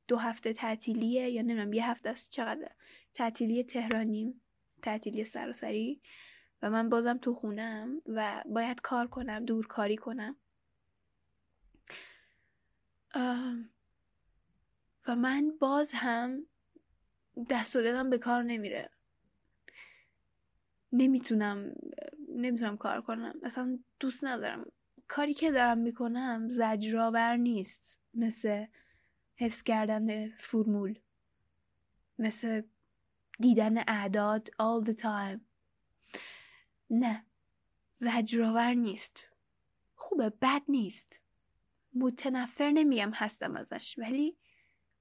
دو 0.09 0.17
هفته 0.17 0.53
تعطیلیه 0.53 1.31
یا 1.31 1.43
نمی‌دونم 1.43 1.73
یه 1.73 1.91
هفته 1.91 2.09
است 2.11 2.31
چقدر 2.31 2.71
تعطیلی 3.15 3.65
تهرانیم. 3.65 4.41
تعطیلی 4.85 5.25
سراسری 5.25 6.01
و 6.63 6.71
من 6.71 6.89
بازم 6.89 7.19
تو 7.19 7.35
خونم 7.35 8.03
و 8.07 8.43
باید 8.47 8.81
کار 8.81 9.07
کنم 9.07 9.45
دور 9.45 9.67
کاری 9.67 9.97
کنم 9.97 10.37
و 15.07 15.17
من 15.17 15.53
باز 15.61 15.93
هم 15.95 16.47
دست 17.51 17.77
و 17.77 17.83
دلم 17.83 18.11
به 18.11 18.19
کار 18.19 18.43
نمیره. 18.43 18.91
نمی‌تونم 20.93 21.73
نمی‌تونم 22.29 22.77
کار 22.77 23.01
کنم. 23.01 23.35
اصلا 23.43 23.79
دوست 24.01 24.25
ندارم. 24.25 24.65
کاری 25.09 25.35
که 25.35 25.51
دارم 25.51 25.79
می‌کنم 25.79 26.49
زجرآور 26.49 27.37
نیست. 27.37 28.01
مثل 28.15 28.67
حفظ 29.37 29.63
کردن 29.63 30.29
فرمول. 30.29 30.99
مثل 32.19 32.63
دیدن 33.41 33.79
اعداد 33.79 34.49
all 34.49 34.87
the 34.87 34.95
time. 34.95 35.41
نه 36.91 37.27
زجرآور 37.95 38.75
نیست. 38.75 39.21
خوبه 39.95 40.31
بد 40.31 40.63
نیست. 40.69 41.21
متنفر 41.95 42.71
نمیگم 42.71 43.11
هستم 43.15 43.57
ازش 43.57 43.99
ولی 43.99 44.37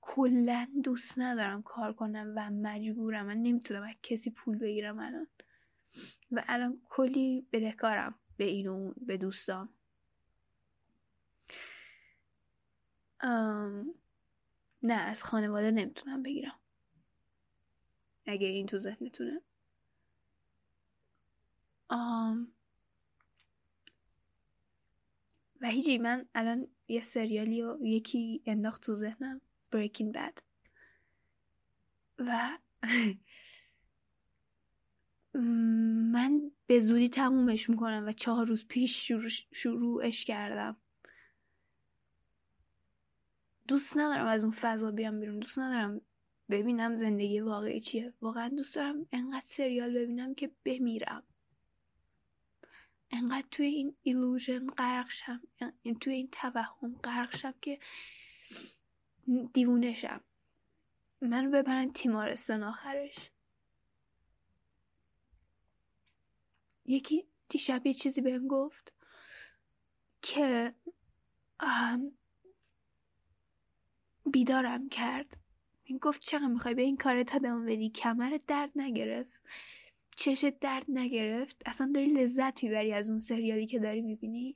کلا 0.01 0.67
دوست 0.83 1.19
ندارم 1.19 1.61
کار 1.61 1.93
کنم 1.93 2.33
و 2.35 2.49
مجبورم. 2.49 3.25
من 3.25 3.37
نمی‌تونم 3.37 3.83
از 3.83 3.95
کسی 4.03 4.31
پول 4.31 4.57
بگیرم 4.57 4.99
الان. 4.99 5.27
و 6.31 6.43
الان 6.47 6.81
کلی 6.89 7.47
بدهکارم 7.51 8.19
به 8.37 8.45
این 8.45 8.67
و 8.67 8.93
به 8.97 9.17
دوستام. 9.17 9.69
نه 14.83 14.93
از 14.93 15.23
خانواده 15.23 15.71
نمی‌تونم 15.71 16.23
بگیرم. 16.23 16.59
اگه 18.25 18.47
این 18.47 18.65
تو 18.65 18.77
ذهنتونه. 18.77 19.41
آم. 21.89 22.47
و 25.61 25.67
هیچی 25.67 25.97
من 25.97 26.25
الان 26.35 26.67
یه 26.87 27.03
سریالی 27.03 27.61
و 27.61 27.77
یکی 27.81 28.41
انداخت 28.45 28.83
تو 28.83 28.93
ذهنم 28.93 29.41
Breaking 29.75 30.13
Bad. 30.15 30.41
و 32.19 32.57
من 36.13 36.51
به 36.67 36.79
زودی 36.79 37.09
تمومش 37.09 37.69
می‌کنم 37.69 38.03
و 38.07 38.11
چهار 38.11 38.47
روز 38.47 38.67
پیش 38.67 39.07
شروع 39.07 39.29
شروعش 39.53 40.25
کردم. 40.25 40.77
دوست 43.67 43.97
ندارم 43.97 44.25
از 44.25 44.43
اون 44.43 44.53
فضا 44.53 44.91
بیام 44.91 45.19
بیرون 45.19 45.39
دوست 45.39 45.59
ندارم 45.59 46.01
ببینم 46.49 46.93
زندگی 46.93 47.39
واقعی 47.39 47.81
چیه. 47.81 48.13
واقعا 48.21 48.49
دوست 48.49 48.75
دارم 48.75 49.07
انقدر 49.11 49.45
سریال 49.45 49.93
ببینم 49.93 50.35
که 50.35 50.51
بمیرم. 50.65 51.23
انقدر 53.11 53.47
توی 53.51 53.65
این 53.65 53.95
ایلوژن 54.03 54.67
غرق 54.67 55.09
شم. 55.09 55.41
توی 56.01 56.13
این 56.13 56.29
توهم 56.31 56.95
غرق 57.03 57.35
شم 57.35 57.53
که 57.61 57.79
دیوونه 59.53 59.93
شم. 59.93 60.21
منو 61.21 61.51
ببرن 61.51 61.93
تیمارستان 61.93 62.63
آخرش. 62.63 63.31
یکی 66.85 67.25
دیشب 67.49 67.87
یه 67.87 67.93
چیزی 67.93 68.21
بهم 68.21 68.47
گفت 68.47 68.93
که 70.21 70.73
بیدارم 74.25 74.89
کرد. 74.89 75.42
این 75.83 75.97
گفت 75.97 76.21
چقدر 76.21 76.47
می‌خوای 76.47 76.73
به 76.73 76.81
این 76.81 76.97
کارت 76.97 77.35
ادامه 77.35 77.73
بدی؟ 77.73 77.89
کمرت 77.89 78.41
درد 78.47 78.71
نگرفت. 78.75 79.41
چشت 80.15 80.59
درد 80.59 80.85
نگرفت. 80.87 81.61
اصلا 81.65 81.91
داری 81.95 82.07
لذت 82.07 82.63
می‌بری 82.63 82.93
از 82.93 83.09
اون 83.09 83.19
سریالی 83.19 83.67
که 83.67 83.79
داری 83.79 84.01
می‌بینی. 84.01 84.55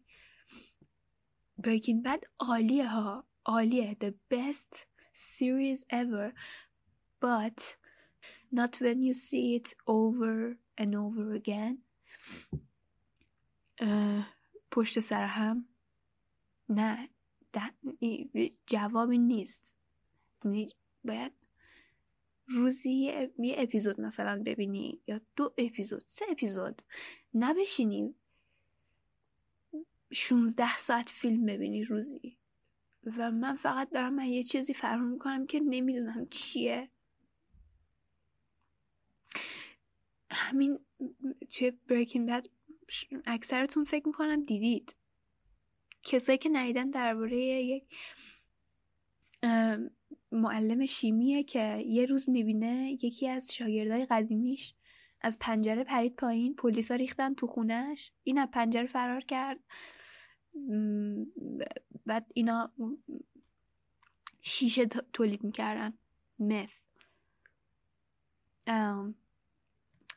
Breaking 1.62 2.02
بد 2.06 2.24
عالیه 2.40 2.88
ها. 2.88 3.24
عالیه. 3.46 3.98
The 4.04 4.14
best 4.34 4.86
series 5.14 5.80
ever. 5.90 6.32
But 7.22 7.62
not 8.54 8.74
when 8.82 9.00
you 9.02 9.14
see 9.14 9.60
it 9.60 9.74
over 9.88 10.58
and 10.82 10.96
over 10.96 11.42
again. 11.42 11.78
پشت 14.72 15.00
سر 15.00 15.26
هم. 15.26 15.66
نه. 16.70 17.10
جوابی 18.68 19.18
نیست. 19.18 19.76
یعنی 20.46 20.70
باید 21.08 21.32
روزی 22.48 22.92
یه 22.92 23.56
اپیزود 23.58 24.02
مثلا 24.02 24.44
ببینی 24.46 25.02
یا 25.08 25.22
دو 25.36 25.54
اپیزود 25.58 26.04
سه 26.06 26.26
اپیزود 26.30 26.82
نبشینی 27.34 28.16
16 30.12 30.78
ساعت 30.78 31.10
فیلم 31.10 31.46
ببینی 31.46 31.84
روزی. 31.84 32.38
و 33.18 33.32
من 33.32 33.56
فقط 33.56 33.90
دارم 33.90 34.14
من 34.14 34.26
یه 34.26 34.44
چیزی 34.44 34.74
فرام 34.74 35.04
می‌کنم 35.04 35.48
که 35.48 35.60
نمی‌دونم 35.60 36.28
چیه. 36.30 36.90
همین 40.32 40.80
توی 41.52 41.72
برکین 41.72 42.26
بد 42.26 42.48
اکثرتون 43.26 43.84
فکر 43.84 44.08
می‌کنم 44.08 44.46
دیدید. 44.46 44.96
کسایی 46.04 46.38
که 46.38 46.50
ندیدن 46.50 46.90
درباره 46.90 47.38
یک 47.38 47.84
معلم 50.32 50.86
شیمیه 50.86 51.44
که 51.44 51.84
یه 51.86 52.06
روز 52.06 52.30
می‌بینه 52.30 52.98
یکی 53.04 53.30
از 53.30 53.54
شاگردای 53.56 54.06
قدیمیش 54.06 54.74
از 55.22 55.38
پنجره 55.40 55.84
پرید 55.84 56.16
پایین 56.16 56.56
پلیسا 56.56 56.96
ریختن 56.96 57.34
تو 57.34 57.48
خونش 57.48 58.12
این 58.24 58.38
از 58.38 58.50
پنجره 58.52 58.88
فرار 58.88 59.22
کرد. 59.22 59.60
بعد 62.06 62.26
اینا 62.34 62.72
شیشه 64.42 64.86
تولید 64.86 65.44
می‌کردن. 65.44 65.94
مث 66.40 66.72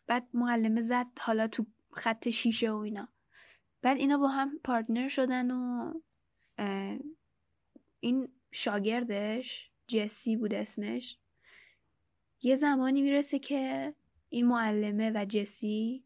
بعد 0.06 0.28
معلمه 0.34 0.80
زد 0.80 1.06
حالا 1.20 1.48
تو 1.48 1.66
خط 1.92 2.28
شیشه 2.28 2.70
و 2.70 2.76
اینا. 2.76 3.08
بعد 3.82 3.96
اینا 3.96 4.18
با 4.18 4.28
هم 4.28 4.58
پارتنر 4.64 5.08
شدن 5.08 5.50
و 5.50 5.92
این 8.00 8.28
شاگردش 8.52 9.69
جسی 9.90 10.36
بود 10.36 10.54
اسمش. 10.54 11.18
یه 12.42 12.56
زمانی 12.56 13.02
می‌رسه 13.02 13.38
که 13.38 13.94
این 14.28 14.46
معلمه 14.46 15.10
و 15.14 15.24
جسی 15.24 16.04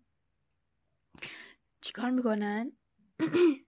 چیکار 1.80 2.10
می‌کنن؟ 2.10 2.72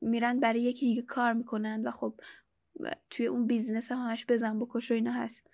میرن 0.00 0.40
برای 0.40 0.62
یکی 0.62 0.86
دیگه 0.86 1.02
کار 1.02 1.32
می‌کنن 1.32 1.82
و 1.86 1.90
خب 1.90 2.20
توی 3.10 3.26
اون 3.26 3.46
business 3.46 3.92
هم 3.92 3.98
همش 3.98 4.26
بزن 4.28 4.58
بکش 4.58 4.90
و 4.90 4.94
اینا 4.94 5.12
هست. 5.12 5.46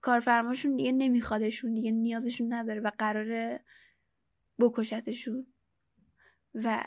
کارفرماشون 0.00 0.76
دیگه 0.76 0.92
نمیخوادشون 0.92 1.74
دیگه 1.74 1.90
نیازشون 1.90 2.52
نداره 2.52 2.80
و 2.80 2.90
قراره 2.98 3.60
بکشتشون. 4.58 5.46
و 6.54 6.84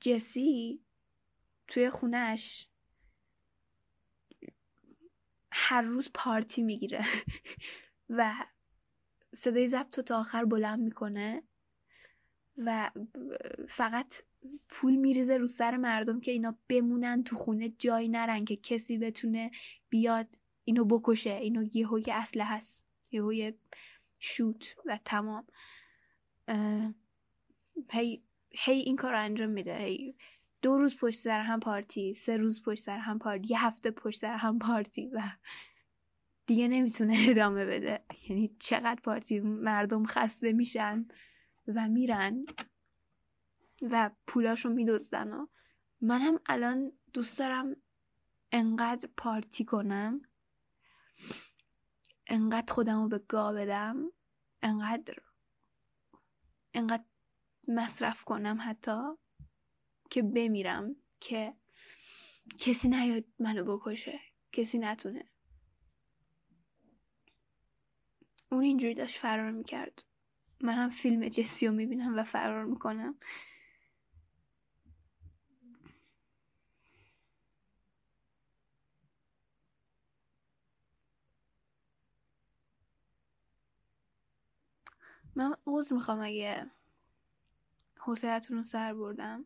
جسی 0.00 0.80
توی 1.68 1.90
خونش 1.90 2.68
هر 5.64 5.82
روز 5.82 6.10
پارتی 6.14 6.62
می‌گیره. 6.62 7.04
و 8.18 8.34
صدای 9.34 9.68
ضبط 9.68 10.00
تا 10.00 10.20
آخر 10.20 10.44
بلند 10.44 10.80
می‌کنه 10.80 11.42
و 12.56 12.90
فقط 13.68 14.14
پول 14.68 14.96
میریزه 14.96 15.36
رو 15.36 15.46
سر 15.46 15.76
مردم 15.76 16.20
که 16.20 16.30
اینا 16.30 16.56
بمونن 16.68 17.22
تو 17.22 17.36
خونه 17.36 17.68
جایی 17.68 18.08
نرن 18.08 18.44
که 18.44 18.56
کسی 18.56 18.98
بتونه 18.98 19.50
بیاد 19.88 20.38
اینو 20.64 20.84
بکشه. 20.84 21.30
اینو 21.30 21.68
یهوی 21.72 22.04
اسلحه 22.12 22.56
هست. 22.56 22.86
یهوی 23.10 23.54
شوت 24.18 24.76
و 24.86 24.98
تمام. 25.04 25.46
هی 27.90 28.22
هی 28.50 28.78
این 28.80 28.96
کار 28.96 29.14
انجام 29.14 29.50
میده. 29.50 29.76
هی 29.76 30.14
دو 30.62 30.78
روز 30.78 30.96
پشت 30.96 31.18
سر 31.18 31.40
هم 31.40 31.60
پارتی 31.60 32.14
سه 32.14 32.36
روز 32.36 32.62
پشت 32.62 32.82
سر 32.82 32.98
هم 32.98 33.18
پارتی 33.18 33.46
یه 33.50 33.64
هفته 33.64 33.90
پشت 33.90 34.20
سر 34.20 34.36
هم 34.36 34.58
پارتی 34.58 35.06
و 35.06 35.22
دیگه 36.46 36.68
نمی‌تونه 36.68 37.16
ادامه 37.30 37.64
بده. 37.64 38.04
یعنی 38.28 38.56
چقدر 38.58 39.00
پارتی 39.00 39.40
مردم 39.40 40.06
خسته 40.06 40.52
میشن 40.52 41.08
و 41.68 41.88
میرن 41.88 42.46
و 43.82 44.10
پولاشو 44.26 44.68
میدزدن 44.68 45.32
و 45.32 45.46
منم 46.00 46.38
الان 46.46 46.92
دوست 47.12 47.38
دارم 47.38 47.76
انقدر 48.52 49.08
پارتی 49.16 49.64
کنم 49.64 50.22
انقدر 52.26 52.72
خودم 52.72 53.02
رو 53.02 53.08
به 53.08 53.18
گا 53.18 53.52
بدم 53.52 54.12
انقدر 54.62 55.14
انقدر 56.74 57.04
مصرف 57.68 58.24
کنم 58.24 58.58
حتی. 58.60 59.21
که 60.12 60.22
بمیرم 60.22 60.96
که 61.20 61.54
کسی 62.58 62.88
نیاد 62.88 63.24
منو 63.38 63.76
بکشه 63.76 64.20
کسی 64.52 64.78
نتونه. 64.78 65.24
اون 68.50 68.62
اینجوری 68.62 68.94
داشت 68.94 69.18
فرار 69.18 69.50
می‌کرد. 69.50 70.04
منم 70.60 70.90
فیلم 70.90 71.28
جسی 71.28 71.66
رو 71.66 71.72
می‌بینم 71.72 72.18
و 72.18 72.22
فرار 72.22 72.64
می‌کنم. 72.64 73.14
من 85.34 85.56
عوض 85.66 85.92
می‌خوام 85.92 86.20
اگه 86.20 86.70
حوصلتون 87.98 88.56
رو 88.56 88.62
سر 88.62 88.94
بردم. 88.94 89.44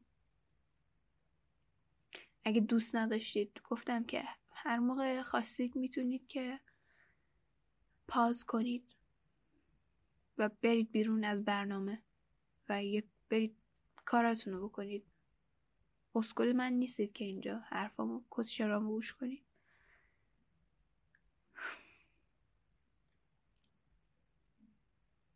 اگه 2.47 2.61
دوست 2.61 2.97
نداشتید 2.97 3.61
گفتم 3.71 4.05
که 4.05 4.25
هر 4.53 4.79
موقع 4.79 5.23
خواستید 5.23 5.77
می‌تونید 5.77 6.29
که 6.29 6.61
پاز 8.09 8.45
کنید 8.45 8.95
و 10.39 10.49
برید 10.63 10.91
بیرون 10.91 11.25
از 11.25 11.45
برنامه 11.45 12.03
و 12.69 12.85
یک 12.85 13.05
برید 13.29 13.57
کاراتون 14.05 14.53
رو 14.53 14.69
بکنید. 14.69 15.05
اسکل 16.15 16.53
من 16.57 16.73
نیستید 16.73 17.13
که 17.13 17.25
اینجا 17.25 17.59
حرفامو 17.59 18.23
کسشرامو 18.37 18.89
گوش 18.89 19.13
کنید. 19.13 19.43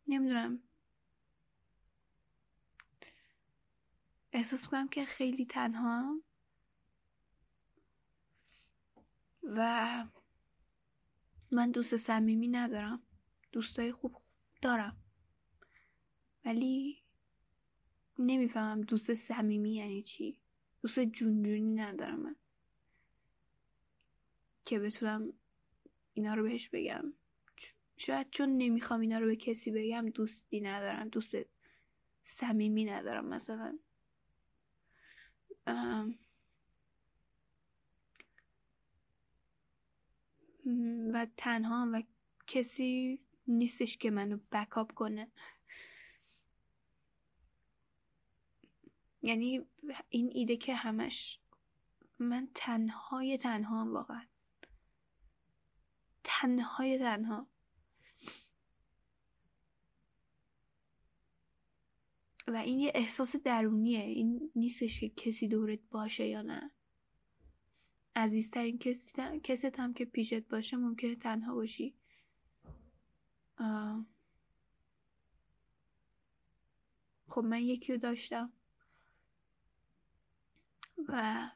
نمی‌دونم. 0.07 0.59
احساس 4.33 4.67
کنم 4.67 4.87
که 4.87 5.05
خیلی 5.05 5.45
تنها. 5.45 6.21
و 9.43 10.03
من 11.51 11.71
دوست 11.71 11.97
صمیمی 11.97 12.47
ندارم. 12.47 13.01
دوستای 13.51 13.91
خوب 13.91 14.21
دارم. 14.61 14.97
ولی 16.45 17.03
نمی‌فهمم 18.19 18.81
دوست 18.81 19.13
صمیمی 19.13 19.75
یعنی 19.75 20.03
چی. 20.03 20.39
دوست 20.81 20.99
جونجونی 20.99 21.73
ندارم 21.73 22.19
من. 22.19 22.35
که 24.65 24.79
بتونم 24.79 25.33
اینا 26.13 26.33
رو 26.33 26.43
بهش 26.43 26.69
بگم. 26.69 27.13
شاید 27.97 28.29
چون 28.31 28.57
نمی‌خوام 28.57 28.99
اینا 28.99 29.19
رو 29.19 29.27
به 29.27 29.35
کسی 29.35 29.71
بگم 29.71 30.09
دوستی 30.09 30.61
ندارم. 30.61 31.09
دوست 31.09 31.35
صمیمی 32.23 32.85
ندارم 32.85 33.25
مثلا. 33.25 33.79
و 41.13 41.27
تنها 41.37 41.89
و 41.93 42.03
کسی 42.47 43.19
نیستش 43.47 43.97
که 43.97 44.11
منو 44.11 44.37
بکاپ 44.51 44.91
کنه. 44.91 45.31
یعنی 49.21 49.65
این 50.09 50.29
ایده 50.33 50.57
که 50.57 50.75
همش 50.75 51.39
من 52.19 52.47
تنهای 52.55 53.37
تنها 53.37 53.81
هم 53.81 53.93
واقعا. 53.93 54.25
تنهای 56.23 56.99
تنها 56.99 57.47
و 62.47 62.55
این 62.55 62.79
یه 62.79 62.91
احساس 62.95 63.35
درونیه. 63.35 63.99
این 63.99 64.51
نیستش 64.55 64.99
که 64.99 65.09
کسی 65.09 65.47
دورت 65.47 65.79
باشه 65.91 66.27
یا 66.27 66.41
نه. 66.41 66.71
عزیزترین 68.21 68.77
کست 69.43 69.79
هم 69.79 69.93
که 69.93 70.05
پیشت 70.05 70.47
باشه 70.47 70.77
ممکنه 70.77 71.15
تنها 71.15 71.55
باشی. 71.55 71.95
خب 77.27 77.41
من 77.43 77.61
یکی 77.61 77.93
رو 77.93 77.99
داشتم. 77.99 78.51
و 81.07 81.49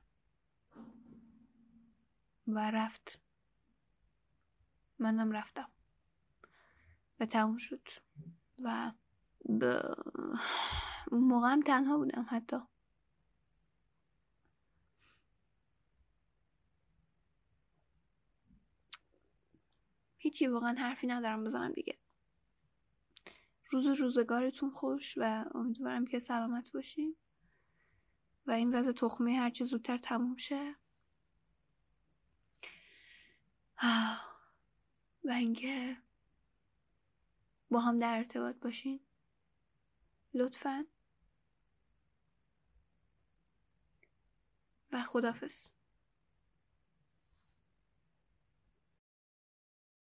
و 2.48 2.72
رفت. 2.72 3.20
منم 5.00 5.32
رفتم. 5.32 5.70
و 7.20 7.26
تموم 7.26 7.58
شد. 7.58 7.88
و 8.64 8.92
هم 11.42 11.62
تنها 11.62 11.98
بودم 11.98 12.26
حتی. 12.30 12.58
هیچی 20.26 20.48
واقعا 20.48 20.74
حرفی 20.74 21.08
ندارم 21.08 21.44
بزنم 21.44 21.72
دیگه. 21.72 21.98
روز 23.70 23.86
روزگارتون 23.88 24.72
خوش 24.72 25.18
و 25.18 25.46
امیدوارم 25.56 26.06
که 26.06 26.20
سلامت 26.20 26.72
باشین. 26.72 27.16
و 28.48 28.52
این 28.52 28.76
وضع 28.76 28.92
تخمه 28.92 29.36
هرچه 29.40 29.66
زودتر 29.66 29.98
تموم 29.98 30.38
شه. 30.38 30.76
و 35.24 35.32
اینکه 35.32 35.98
با 37.72 37.80
هم 37.80 38.00
در 38.00 38.18
ارتباط 38.18 38.56
باشین. 38.56 39.00
لطفا. 40.34 40.86
و 44.92 45.04
خدافز 45.04 45.70